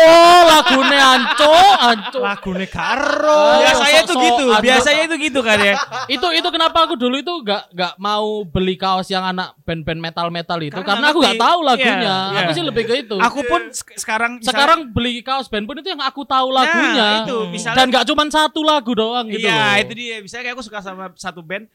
lagune 0.45 0.95
ancuk, 0.97 1.71
ancuk. 1.77 2.23
Lagune 2.23 2.65
karo. 2.65 3.59
Biasanya 3.59 4.01
sok-sok 4.01 4.23
gitu, 4.23 4.45
biasanya 4.57 5.01
itu 5.03 5.15
gitu 5.21 5.39
kan 5.39 5.57
ya. 5.59 5.75
itu 6.05 6.27
itu 6.31 6.47
kenapa 6.47 6.83
aku 6.83 6.95
dulu 6.95 7.15
itu 7.15 7.33
gak 7.43 7.67
gak 7.71 7.93
mau 7.97 8.43
beli 8.43 8.75
kaos 8.75 9.07
yang 9.07 9.23
anak 9.25 9.51
band-band 9.61 9.99
metal-metal 9.99 10.59
itu 10.59 10.79
Karena 10.79 11.11
aku 11.11 11.19
gak 11.19 11.35
tahu 11.37 11.59
lagunya. 11.61 11.99
Iya, 12.31 12.39
Aku 12.39 12.49
iya. 12.49 12.55
sih 12.55 12.63
lebih 12.63 12.83
ke 12.85 12.93
itu. 12.97 13.15
Aku 13.17 13.39
pun 13.43 13.61
sek- 13.69 13.95
sekarang 13.97 14.39
sekarang 14.39 14.87
beli 14.89 15.19
kaos 15.19 15.47
band 15.47 15.63
pun 15.63 15.75
itu 15.77 15.89
yang 15.89 15.99
aku 15.99 16.23
tahu 16.23 16.47
Nah, 16.49 16.63
lagunya. 16.63 17.07
itu 17.23 17.37
Hmm. 17.37 17.51
misalnya 17.51 17.77
Dan 17.77 17.87
gak 17.89 18.05
cuma 18.05 18.23
satu 18.25 18.59
lagu 18.61 18.91
doang 18.93 19.27
gitu. 19.27 19.43
Iya, 19.43 19.83
itu 19.83 19.91
dia. 19.93 20.15
Misalnya 20.19 20.43
kayak 20.45 20.55
aku 20.55 20.63
suka 20.63 20.79
sama 20.79 21.11
satu 21.15 21.39
band, 21.39 21.67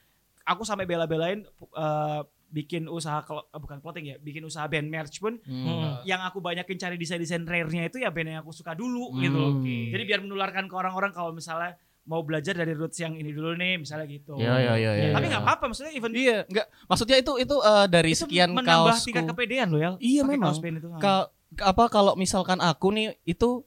aku 0.48 0.64
sampai 0.64 0.84
bela-belain 0.84 1.44
eh, 1.44 2.20
bikin 2.48 2.88
usaha 2.88 3.20
eh, 3.20 3.60
bukan 3.60 3.78
clothing 3.78 4.06
ya, 4.06 4.16
bikin 4.16 4.40
usaha 4.40 4.64
band 4.64 4.88
merch 4.88 5.18
pun 5.18 5.36
Hmm. 5.38 6.00
yang 6.02 6.18
aku 6.20 6.40
banyakin 6.40 6.74
cari 6.74 6.96
desain-desain 6.96 7.44
rare-nya 7.44 7.86
itu 7.86 8.00
ya 8.00 8.08
band 8.08 8.28
yang 8.30 8.40
aku 8.40 8.50
suka 8.50 8.72
dulu 8.72 9.12
Hmm. 9.12 9.20
gitu 9.20 9.36
loh. 9.36 9.50
Oke. 9.58 9.76
Jadi 9.90 10.02
biar 10.02 10.20
menularkan 10.20 10.64
ke 10.64 10.74
orang-orang 10.74 11.12
kalau 11.12 11.30
misalnya 11.30 11.76
mau 12.02 12.24
belajar 12.24 12.56
dari 12.56 12.72
roots 12.72 12.96
yang 12.96 13.12
ini 13.12 13.28
dulu 13.28 13.52
nih, 13.52 13.76
misalnya 13.78 14.08
gitu. 14.08 14.32
Iya 14.34 14.54
iya 14.56 14.74
iya. 14.74 14.90
iya. 14.98 15.12
Tapi 15.12 15.28
nggak 15.28 15.44
apa-apa, 15.44 15.64
maksudnya 15.66 15.92
even 15.92 16.08
Iya, 16.10 16.38
enggak. 16.42 16.66
Maksudnya 16.84 17.16
itu 17.18 17.32
itu 17.36 17.56
eh, 17.60 17.86
dari 17.86 18.10
itu 18.10 18.24
sekian 18.24 18.48
menambah 18.50 18.96
kaosku. 18.96 19.06
tingkat 19.06 19.24
kepedean 19.28 19.68
loh 19.68 19.76
ya. 19.78 19.90
Iya, 20.00 20.22
pakai 20.24 20.32
memang. 20.32 20.48
kaos 20.48 20.58
band 20.58 20.76
itu. 20.76 20.88
Ka- 20.98 21.28
apa 21.60 21.84
kalau 21.86 22.12
misalkan 22.14 22.58
aku 22.58 22.88
nih 22.90 23.12
itu 23.22 23.60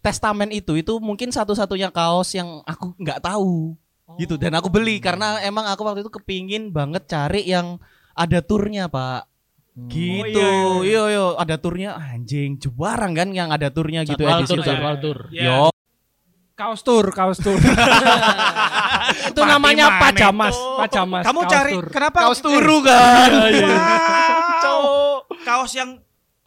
testamen 0.00 0.50
itu 0.50 0.74
itu 0.74 0.94
mungkin 0.98 1.28
satu-satunya 1.28 1.90
kaos 1.90 2.32
yang 2.32 2.64
aku 2.64 2.90
nggak 2.96 3.20
tahu 3.20 3.76
gitu 4.18 4.34
dan 4.40 4.56
aku 4.58 4.72
beli 4.72 4.98
karena 4.98 5.38
emang 5.44 5.68
aku 5.68 5.84
waktu 5.86 6.02
itu 6.02 6.10
kepingin 6.10 6.72
banget 6.74 7.06
cari 7.06 7.46
yang 7.46 7.78
ada 8.16 8.40
turnya 8.42 8.90
pak 8.90 9.28
gitu 9.86 10.40
Oh, 10.42 10.82
iya, 10.82 11.06
iya 11.08 11.16
iya 11.16 11.24
ada 11.38 11.56
turnya 11.56 11.90
anjing 11.96 12.58
jarang 12.58 13.12
kan 13.14 13.28
yang 13.30 13.48
ada 13.54 13.70
turnya 13.70 14.02
gitu 14.02 14.26
edisi 14.26 14.56
tur, 14.56 14.60
tur. 14.60 14.66
jadwal 14.66 14.96
tur. 14.98 15.18
Iya. 15.30 15.44
yo 15.46 15.62
Kaos 16.60 16.84
tur, 16.84 17.08
kaos 17.16 17.40
tur. 17.40 17.56
itu 19.32 19.40
Mati 19.40 19.48
namanya 19.48 19.96
pajamas, 19.96 20.52
itu? 20.52 20.76
pajamas. 20.76 21.24
Kamu 21.24 21.40
kaos 21.40 21.52
cari 21.56 21.72
tur. 21.72 21.86
kenapa? 21.88 22.18
kaos 22.20 22.40
turu 22.44 22.76
kan 22.84 23.30
Wow. 24.60 25.24
Kaos 25.40 25.72
yang 25.72 25.96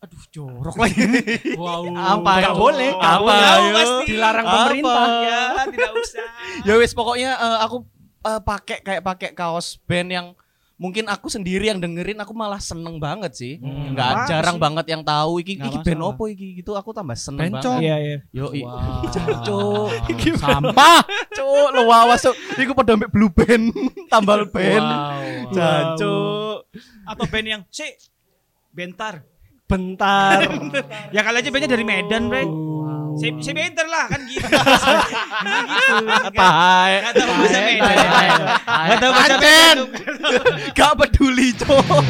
aduh 0.04 0.24
jorok 0.30 0.76
lagi. 0.76 1.00
Wow. 1.56 1.88
apa 1.96 2.32
Nggak 2.44 2.56
boleh, 2.56 2.90
nggak 2.92 3.14
apa? 3.18 3.34
Pasti. 3.72 4.04
Dilarang 4.06 4.46
Apa? 4.46 4.56
pemerintah. 4.60 5.08
ya, 5.24 5.42
tidak 5.66 5.92
usah. 5.96 6.28
ya 6.68 6.74
wis 6.76 6.92
pokoknya 6.92 7.32
eh, 7.34 7.58
aku 7.62 7.78
eh, 8.22 8.42
pakai 8.42 8.78
kayak 8.80 9.02
pakai 9.02 9.30
kaos 9.32 9.80
band 9.82 10.10
yang 10.10 10.28
mungkin 10.76 11.08
aku 11.08 11.32
sendiri 11.32 11.72
yang 11.72 11.80
dengerin 11.80 12.20
aku 12.20 12.34
malah 12.34 12.60
seneng 12.60 13.00
banget 13.00 13.32
sih 13.32 13.54
Hmm. 13.56 13.94
nggak 13.96 14.28
jarang 14.28 14.58
sih? 14.58 14.62
banget 14.62 14.86
yang 14.90 15.02
tahu 15.02 15.40
iki 15.40 15.56
Nggak 15.56 15.70
iki 15.70 15.78
band 15.86 16.02
opo 16.04 16.24
iki 16.28 16.48
gitu 16.60 16.74
aku 16.74 16.92
tambah 16.92 17.16
seneng 17.16 17.48
Bencong. 17.48 17.80
banget 17.80 17.88
Iya, 17.88 17.96
iya. 17.98 18.18
yo 18.34 18.46
i 18.52 18.62
Wow. 18.62 19.08
Cuk. 19.48 19.88
Sampah. 20.36 21.00
cuk 21.32 21.68
lu 21.72 21.88
awas 21.88 22.20
cuk 22.22 22.36
iku 22.58 22.72
pada 22.74 22.92
ambek 22.94 23.08
blue 23.08 23.32
band 23.32 23.72
tambal 24.10 24.44
band 24.46 24.84
Wow. 24.84 25.54
Jancuk. 25.56 26.58
Atau 27.06 27.26
band 27.26 27.48
yang 27.48 27.62
si 27.70 27.88
bentar. 28.70 29.24
Bentar. 29.72 30.44
Ya 31.16 31.22
kali 31.24 31.38
aja 31.40 31.50
bandnya 31.50 31.70
dari 31.72 31.86
Medan, 31.88 32.30
Bre. 32.30 32.44
Wow. 32.46 33.16
Si, 33.16 33.30
si 33.46 33.52
bentar 33.54 33.86
lah 33.86 34.10
kan 34.10 34.22
gitu. 34.26 34.42
gitu. 34.50 35.96
Tai. 36.34 36.92
Gak 37.10 37.14
tahu 37.14 37.32
bahasa 37.38 37.60
Medan. 37.62 37.86
Tai, 37.86 37.96
tai, 37.96 38.28
tai. 38.66 38.88
Gak 38.90 38.98
tahu 39.00 39.12
bahasa. 39.14 39.36
Medan. 39.38 39.78
Gak 40.74 40.92
peduli 40.98 41.48
cuk 41.56 42.04